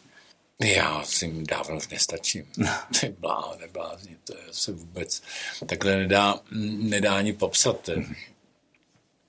Já 0.64 1.02
si 1.04 1.24
jim 1.24 1.46
dávno 1.46 1.76
už 1.76 1.88
nestačím. 1.88 2.46
To 3.00 3.06
je 3.06 3.14
blá, 3.18 3.56
neblázni, 3.60 4.16
to 4.24 4.32
je 4.36 4.42
se 4.50 4.72
vůbec 4.72 5.22
takhle 5.66 5.96
nedá, 5.96 6.40
nedá 6.78 7.16
ani 7.16 7.32
popsat. 7.32 7.88
Mm-hmm. 7.88 8.16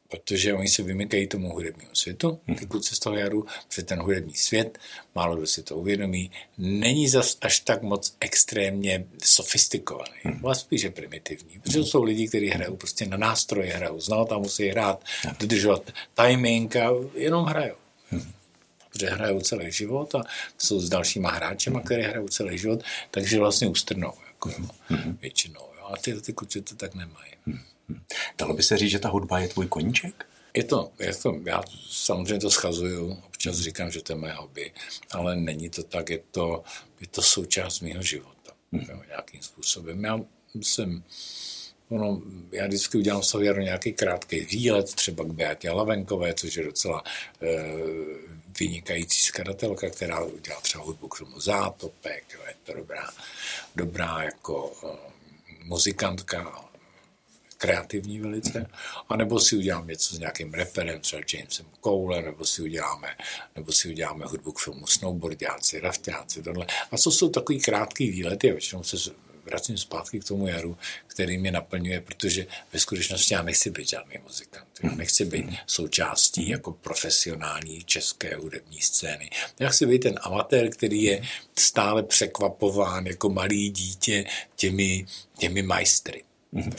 Protože 0.08 0.54
oni 0.54 0.68
se 0.68 0.84
vymykají 0.84 1.28
tomu 1.28 1.50
hudebnímu 1.50 1.96
světu, 1.96 2.40
ty 2.60 2.66
kluci 2.66 2.96
z 2.96 3.00
toho 3.00 3.16
jaru, 3.16 3.46
protože 3.68 3.84
ten 3.84 4.00
hudební 4.00 4.34
svět, 4.34 4.78
málo 5.16 5.36
kdo 5.36 5.48
si 5.48 5.64
to 5.64 5.76
uvědomí, 5.76 6.32
není 6.58 7.10
zas 7.10 7.38
až 7.42 7.60
tak 7.60 7.82
moc 7.82 8.16
extrémně 8.20 9.06
sofistikovaný, 9.24 10.20
mm. 10.24 10.46
ale 10.46 10.56
spíše 10.56 10.90
primitivní, 10.90 11.60
protože 11.60 11.80
to 11.80 11.86
jsou 11.86 12.04
lidi, 12.04 12.28
kteří 12.28 12.48
hrajou 12.48 12.76
prostě 12.76 13.06
na 13.06 13.18
nástroje, 13.18 13.74
hrajou 13.74 14.02
z 14.02 14.10
tam 14.30 14.42
musí 14.42 14.68
hrát, 14.68 15.04
dodržovat 15.40 15.92
timing 16.16 16.76
a 16.76 16.90
jenom 17.16 17.46
hrajou 17.46 17.76
protože 18.90 19.10
hrajou 19.10 19.42
celý 19.42 19.72
život 19.72 20.16
a 20.16 20.22
jsou 20.58 20.80
s 20.80 20.90
dalšíma 20.90 21.32
hráčema, 21.32 21.82
které 21.82 22.04
hrajou 22.04 22.28
celý 22.28 22.58
život, 22.58 22.84
takže 23.12 23.40
vlastně 23.40 23.68
ustrnou 23.68 24.14
jako, 24.28 24.50
mm-hmm. 24.50 25.18
většinou. 25.22 25.70
Jo. 25.78 25.86
A 25.94 25.98
ty, 25.98 26.22
ty 26.22 26.34
kluci 26.34 26.62
to 26.62 26.76
tak 26.76 26.96
nemají. 26.96 27.32
Mm-hmm. 27.48 28.02
Dalo 28.38 28.54
by 28.54 28.64
se 28.64 28.78
říct, 28.78 28.92
že 28.92 29.00
ta 29.00 29.10
hudba 29.10 29.40
je 29.40 29.48
tvůj 29.48 29.68
koníček? 29.68 30.26
Je 30.54 30.64
to, 30.64 30.92
je 31.00 31.16
to, 31.16 31.36
já 31.46 31.64
samozřejmě 31.90 32.40
to 32.40 32.50
schazuju, 32.50 33.18
občas 33.28 33.58
říkám, 33.58 33.92
že 33.92 34.02
to 34.02 34.14
je 34.14 34.18
moje 34.18 34.34
hobby, 34.34 34.72
ale 35.12 35.36
není 35.36 35.70
to 35.70 35.84
tak, 35.84 36.10
je 36.10 36.20
to, 36.32 36.64
je 37.02 37.08
to 37.08 37.22
součást 37.22 37.80
mého 37.80 38.02
života, 38.02 38.52
mm. 38.72 38.82
jo, 38.90 39.02
nějakým 39.08 39.42
způsobem. 39.42 40.04
Já 40.04 40.20
jsem 40.62 41.04
Ono, 41.90 42.22
já 42.52 42.68
vždycky 42.68 42.98
udělám 42.98 43.24
z 43.24 43.32
toho 43.32 43.44
nějaký 43.44 43.94
krátký 43.94 44.40
výlet, 44.40 44.96
třeba 44.96 45.24
k 45.24 45.28
Beatě 45.28 45.70
Lavenkové, 45.70 46.34
což 46.34 46.56
je 46.56 46.64
docela 46.64 47.04
e, 47.42 47.48
vynikající 48.60 49.22
skladatelka, 49.22 49.90
která 49.90 50.24
udělala 50.24 50.62
třeba 50.62 50.84
hudbu 50.84 51.08
k 51.08 51.16
filmu 51.16 51.40
Zátopek, 51.40 52.24
jo, 52.34 52.40
je 52.48 52.54
to 52.64 52.74
dobrá, 52.74 53.10
dobrá 53.76 54.24
jako 54.24 54.74
e, 54.84 54.88
muzikantka, 55.64 56.66
kreativní 57.58 58.20
velice, 58.20 58.68
a 59.10 59.16
nebo 59.16 59.40
si 59.40 59.56
udělám 59.58 59.88
něco 59.88 60.16
s 60.16 60.20
nějakým 60.20 60.54
reperem, 60.54 61.00
třeba 61.00 61.22
Jamesem 61.34 61.66
Cole, 61.84 62.22
nebo 62.22 62.46
si 62.46 62.62
uděláme, 62.62 63.08
nebo 63.56 63.72
si 63.72 63.90
uděláme 63.90 64.26
hudbu 64.26 64.52
k 64.52 64.60
filmu 64.60 64.88
Snowboardiáci, 64.88 65.80
raftáci, 65.80 66.44
tohle. 66.44 66.68
A 66.92 66.98
co 66.98 67.12
jsou 67.12 67.30
takový 67.30 67.60
krátký 67.60 68.12
výlety, 68.12 68.52
většinou 68.52 68.84
se 68.84 68.98
vracím 69.50 69.78
zpátky 69.78 70.20
k 70.20 70.24
tomu 70.24 70.48
jaru, 70.48 70.78
který 71.08 71.38
mě 71.38 71.52
naplňuje, 71.52 72.02
protože 72.02 72.48
ve 72.74 72.80
skutečnosti 72.80 73.34
já 73.34 73.42
nechci 73.42 73.70
být 73.70 73.90
žádný 73.90 74.16
muzikant. 74.24 74.68
Já 74.84 74.92
nechci 74.96 75.26
být 75.26 75.46
součástí 75.68 76.50
jako 76.50 76.72
profesionální 76.72 77.84
české 77.84 78.36
hudební 78.36 78.82
scény. 78.82 79.30
Já 79.60 79.70
chci 79.70 79.86
být 79.86 80.00
ten 80.00 80.20
amatér, 80.22 80.70
který 80.70 81.04
je 81.04 81.22
stále 81.58 82.04
překvapován 82.04 83.06
jako 83.06 83.30
malý 83.30 83.70
dítě 83.70 84.26
těmi, 84.56 85.06
těmi 85.38 85.62
majstry. 85.62 86.24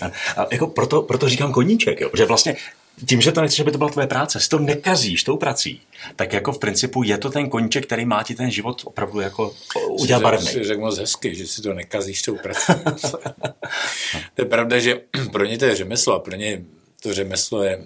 A, 0.00 0.06
a 0.42 0.46
jako 0.52 0.66
proto, 0.66 1.02
proto 1.02 1.28
říkám 1.28 1.52
koníček, 1.52 2.00
jo? 2.00 2.10
že 2.16 2.24
vlastně 2.24 2.56
tím, 3.06 3.20
že 3.20 3.32
to 3.32 3.40
nechceš, 3.40 3.60
aby 3.60 3.70
to 3.70 3.78
byla 3.78 3.90
tvoje 3.90 4.06
práce, 4.06 4.40
si 4.40 4.48
to 4.48 4.58
nekazíš 4.58 5.24
tou 5.24 5.36
prací, 5.36 5.80
tak 6.16 6.32
jako 6.32 6.52
v 6.52 6.58
principu 6.58 7.02
je 7.02 7.18
to 7.18 7.30
ten 7.30 7.48
koníček, 7.48 7.86
který 7.86 8.04
má 8.04 8.22
ti 8.22 8.34
ten 8.34 8.50
život 8.50 8.82
opravdu 8.84 9.20
jako 9.20 9.54
udělat 9.90 10.22
barevný. 10.22 10.46
Jsi 10.46 10.64
řekl 10.64 10.80
moc 10.80 10.98
hezky, 10.98 11.34
že 11.34 11.46
si 11.46 11.62
to 11.62 11.74
nekazíš 11.74 12.22
tou 12.22 12.36
prací. 12.36 12.72
to 14.34 14.42
je 14.42 14.44
pravda, 14.44 14.78
že 14.78 15.00
pro 15.32 15.44
ně 15.44 15.58
to 15.58 15.64
je 15.64 15.76
řemeslo 15.76 16.14
a 16.14 16.18
pro 16.18 16.34
ně 16.34 16.62
to 17.02 17.14
řemeslo 17.14 17.62
je, 17.62 17.84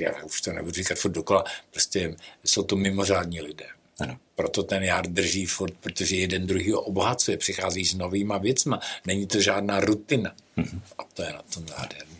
já 0.00 0.24
už 0.24 0.40
to 0.40 0.52
nebudu 0.52 0.72
říkat 0.72 0.98
furt 0.98 1.12
dokola, 1.12 1.44
prostě 1.70 2.16
jsou 2.44 2.62
to 2.62 2.76
mimořádní 2.76 3.40
lidé. 3.40 3.66
Ano. 4.00 4.18
Proto 4.34 4.62
ten 4.62 4.84
jár 4.84 5.06
drží 5.06 5.46
furt, 5.46 5.74
protože 5.80 6.16
jeden 6.16 6.46
druhý 6.46 6.74
obohacuje, 6.74 7.36
přichází 7.36 7.84
s 7.84 7.94
novýma 7.94 8.38
věcma, 8.38 8.80
není 9.06 9.26
to 9.26 9.40
žádná 9.40 9.80
rutina. 9.80 10.32
Mm-hmm. 10.58 10.80
A 10.98 11.02
to 11.14 11.22
je 11.22 11.32
na 11.32 11.42
tom 11.54 11.66
nádherný. 11.78 12.17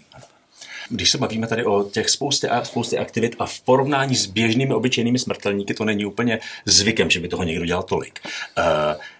Když 0.90 1.10
se 1.10 1.18
bavíme 1.18 1.46
tady 1.46 1.64
o 1.64 1.84
těch 1.84 2.10
spousty, 2.10 2.48
a 2.48 2.64
spousty 2.64 2.98
aktivit 2.98 3.36
a 3.38 3.46
v 3.46 3.60
porovnání 3.60 4.16
s 4.16 4.26
běžnými 4.26 4.74
obyčejnými 4.74 5.18
smrtelníky, 5.18 5.74
to 5.74 5.84
není 5.84 6.04
úplně 6.04 6.38
zvykem, 6.64 7.10
že 7.10 7.20
by 7.20 7.28
toho 7.28 7.42
někdo 7.42 7.64
dělal 7.66 7.82
tolik. 7.82 8.20
Uh, 8.24 8.64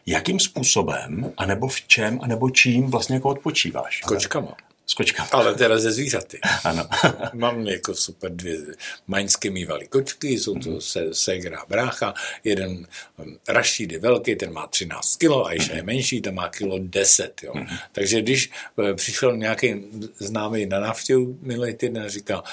jakým 0.07 0.40
způsobem, 0.40 1.33
anebo 1.37 1.68
v 1.68 1.81
čem, 1.81 2.18
anebo 2.22 2.50
čím 2.50 2.90
vlastně 2.90 3.14
jako 3.14 3.28
odpočíváš? 3.28 4.00
Kočkama. 4.00 4.67
S 4.90 4.94
kočkama. 4.94 5.29
Ale 5.33 5.55
teda 5.55 5.79
ze 5.79 5.92
zvířaty. 5.92 6.38
Ano. 6.64 6.88
Mám 7.33 7.66
jako 7.66 7.94
super 7.94 8.33
dvě 8.33 8.59
maňské 9.07 9.51
mývaly 9.51 9.87
kočky, 9.87 10.29
jsou 10.29 10.55
to 10.55 10.81
se, 10.81 11.14
segra 11.14 11.64
brácha, 11.68 12.14
jeden 12.44 12.87
um, 13.16 13.38
Rašíd 13.48 13.92
je 13.92 13.98
velký, 13.98 14.37
ten 14.37 14.53
má 14.53 14.66
13 14.66 15.16
kg, 15.16 15.31
a 15.31 15.46
Aisha 15.46 15.77
je 15.77 15.83
menší, 15.83 16.20
ten 16.20 16.35
má 16.35 16.48
kilo 16.48 16.79
10. 16.79 17.42
Jo. 17.42 17.53
Takže 17.92 18.22
když 18.22 18.51
eh, 18.79 18.94
přišel 18.94 19.37
nějaký 19.37 19.85
známý 20.18 20.66
na 20.66 20.81
návštěvu 20.81 21.38
minulý 21.42 21.74
týden 21.74 22.03
a 22.03 22.09
říkal, 22.09 22.44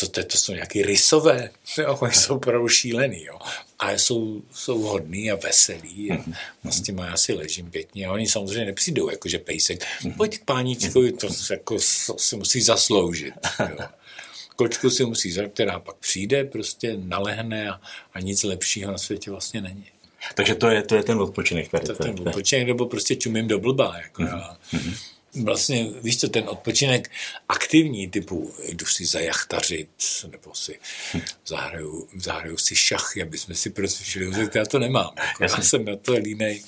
co 0.00 0.08
to, 0.08 0.24
to 0.24 0.38
jsou 0.38 0.52
nějaký 0.52 0.82
rysové, 0.82 1.50
jo, 1.78 1.98
oni 2.00 2.12
jsou 2.12 2.36
opravdu 2.36 2.68
šílený, 2.68 3.24
jo. 3.24 3.38
A 3.78 3.92
jsou, 3.92 4.42
jsou 4.52 4.78
hodný 4.78 5.30
a 5.30 5.36
veselý 5.36 6.12
a 6.12 6.24
vlastně 6.64 6.94
má 6.94 7.12
asi 7.12 7.32
ležím 7.32 7.70
pěkně. 7.70 8.06
A 8.06 8.12
oni 8.12 8.26
samozřejmě 8.26 8.64
nepřijdou, 8.64 9.10
jakože 9.10 9.38
pejsek, 9.38 9.84
pojď 10.16 10.38
k 10.38 10.44
páničkovi, 10.44 11.12
to, 11.12 11.28
jako, 11.50 11.76
to 12.06 12.18
si 12.18 12.36
musí 12.36 12.60
zasloužit. 12.60 13.34
Jo. 13.60 13.76
Kočku 14.56 14.90
si 14.90 15.04
musí, 15.04 15.36
která 15.52 15.80
pak 15.80 15.96
přijde, 15.96 16.44
prostě 16.44 16.96
nalehne 16.96 17.70
a, 17.70 17.80
a 18.14 18.20
nic 18.20 18.42
lepšího 18.42 18.92
na 18.92 18.98
světě 18.98 19.30
vlastně 19.30 19.60
není. 19.60 19.86
Takže 20.34 20.54
to 20.54 20.70
je, 20.70 20.82
to 20.82 20.94
je 20.94 21.02
ten 21.02 21.18
odpočinek. 21.18 21.70
Tady, 21.70 21.84
to 21.84 21.92
je 21.92 21.96
ten 21.96 22.28
odpočinek, 22.28 22.68
nebo 22.68 22.86
prostě 22.86 23.16
čumím 23.16 23.48
do 23.48 23.58
blbá. 23.58 23.98
Jako 23.98 24.22
mm-hmm. 24.22 24.96
Vlastně, 25.42 25.86
víš 26.02 26.20
co, 26.20 26.28
ten 26.28 26.48
odpočinek 26.48 27.10
aktivní 27.48 28.08
typu, 28.08 28.54
jdu 28.68 28.86
si 28.86 29.06
zajachtařit, 29.06 29.88
nebo 30.30 30.54
si 30.54 30.78
zahraju, 31.46 32.08
zahraju 32.16 32.56
si 32.56 32.76
šachy, 32.76 33.22
aby 33.22 33.38
jsme 33.38 33.54
si 33.54 33.70
procvičili, 33.70 34.48
já 34.54 34.64
to 34.64 34.78
nemám. 34.78 35.10
Jako, 35.16 35.42
já 35.42 35.48
jsem 35.62 35.84
na 35.84 35.96
to 35.96 36.12
línej. 36.12 36.62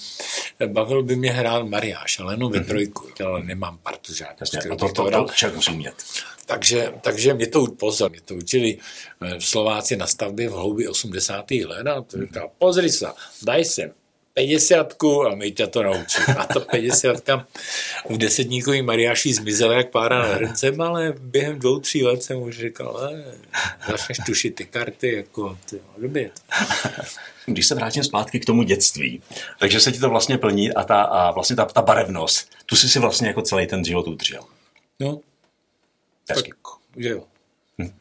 Bavil 0.67 1.03
by 1.03 1.17
mě 1.17 1.33
hrát 1.33 1.63
mariáš, 1.63 2.21
ale 2.21 2.33
jenom 2.33 2.53
ve 2.53 2.59
mhm. 2.59 2.69
trojku, 2.69 3.09
ale 3.27 3.43
nemám 3.43 3.79
partu 3.79 4.15
žádnou. 4.15 4.47
A 4.73 4.77
to, 4.77 4.93
to, 4.93 5.11
to, 5.11 5.61
to 5.65 5.73
mít. 5.73 5.89
Takže, 6.47 6.93
takže 7.01 7.35
mě 7.35 7.47
to 7.47 7.67
pozor, 7.67 8.11
mě 8.11 8.21
to 8.21 8.35
učili 8.35 8.79
eh, 9.21 9.41
Slováci 9.41 9.97
na 9.97 10.07
stavbě 10.07 10.49
v 10.49 10.53
hloubi 10.53 10.89
80. 10.89 11.51
let 11.51 11.87
a 11.87 12.03
to 12.03 12.21
říká, 12.21 12.49
pozri 12.59 12.91
se, 12.91 13.07
daj 13.43 13.65
sem, 13.65 13.93
peděsiatku 14.35 15.27
a 15.27 15.35
my 15.35 15.51
tě 15.51 15.67
to 15.67 15.83
naučím. 15.83 16.25
A 16.39 16.47
to 16.47 16.61
peděsiatka 16.61 17.47
v 18.11 18.19
desetníkový 18.19 18.83
mariáši 18.83 19.35
zmizela 19.35 19.75
jak 19.75 19.91
pára 19.91 20.19
na 20.19 20.35
hrncem, 20.35 20.81
ale 20.81 21.15
během 21.21 21.59
dvou, 21.59 21.81
tří 21.81 22.03
let 22.05 22.23
jsem 22.23 22.43
už 22.43 22.59
říkal, 22.59 23.11
začneš 23.91 24.19
tušit 24.27 24.55
ty 24.55 24.65
karty, 24.65 25.15
jako 25.17 25.59
ty, 25.71 25.81
době. 25.99 26.31
Když 27.47 27.67
se 27.67 27.75
vrátím 27.75 28.05
zpátky 28.05 28.41
k 28.41 28.45
tomu 28.45 28.63
dětství, 28.63 29.23
takže 29.59 29.81
se 29.81 29.93
ti 29.93 29.99
to 29.99 30.09
vlastně 30.11 30.39
plní 30.39 30.75
a 30.75 30.85
ta, 30.85 31.03
a 31.03 31.31
vlastně 31.31 31.57
ta, 31.57 31.65
ta 31.65 31.83
barevnost, 31.83 32.51
tu 32.67 32.77
jsi 32.77 32.89
si 32.89 32.99
vlastně 32.99 33.29
jako 33.29 33.43
celý 33.43 33.67
ten 33.67 33.85
život 33.85 34.09
udržel. 34.09 34.43
No, 35.01 35.21
Hezky. 36.31 36.51
tak, 36.51 36.59
že 36.97 37.09
jo. 37.09 37.25
Hm. 37.79 37.93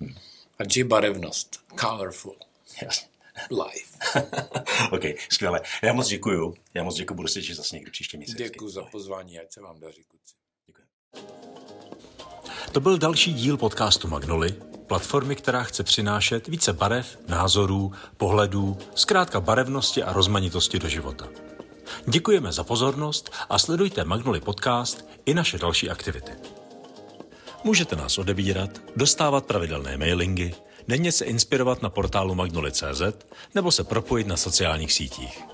Hm. 0.00 0.14
A 0.58 0.84
barevnost, 0.84 1.60
colorful. 1.80 2.36
Jasně. 2.82 3.13
Life. 3.50 4.20
OK, 4.90 5.02
skvěle. 5.32 5.60
Já 5.82 5.92
moc 5.92 6.08
děkuju. 6.08 6.54
Já 6.74 6.82
moc 6.82 6.96
děkuju, 6.96 7.16
budu 7.16 7.28
se 7.28 7.40
těšit 7.40 7.56
zase 7.56 7.76
někdy 7.76 7.90
příště 7.90 8.16
měsíc. 8.16 8.36
Děkuji 8.36 8.68
za 8.68 8.82
pozvání, 8.82 9.38
ať 9.38 9.52
se 9.52 9.60
vám 9.60 9.80
daří, 9.80 10.04
kluci. 10.04 10.34
Děkuji. 10.66 10.84
To 12.72 12.80
byl 12.80 12.98
další 12.98 13.34
díl 13.34 13.56
podcastu 13.56 14.08
Magnoli, 14.08 14.54
platformy, 14.86 15.36
která 15.36 15.62
chce 15.62 15.82
přinášet 15.82 16.48
více 16.48 16.72
barev, 16.72 17.18
názorů, 17.28 17.92
pohledů, 18.16 18.78
zkrátka 18.94 19.40
barevnosti 19.40 20.02
a 20.02 20.12
rozmanitosti 20.12 20.78
do 20.78 20.88
života. 20.88 21.28
Děkujeme 22.06 22.52
za 22.52 22.64
pozornost 22.64 23.32
a 23.48 23.58
sledujte 23.58 24.04
Magnoli 24.04 24.40
podcast 24.40 25.04
i 25.26 25.34
naše 25.34 25.58
další 25.58 25.90
aktivity. 25.90 26.32
Můžete 27.64 27.96
nás 27.96 28.18
odebírat, 28.18 28.70
dostávat 28.96 29.46
pravidelné 29.46 29.96
mailingy, 29.96 30.54
denně 30.88 31.12
se 31.12 31.24
inspirovat 31.24 31.82
na 31.82 31.90
portálu 31.90 32.34
magnoli.cz 32.34 33.02
nebo 33.54 33.72
se 33.72 33.84
propojit 33.84 34.26
na 34.26 34.36
sociálních 34.36 34.92
sítích. 34.92 35.53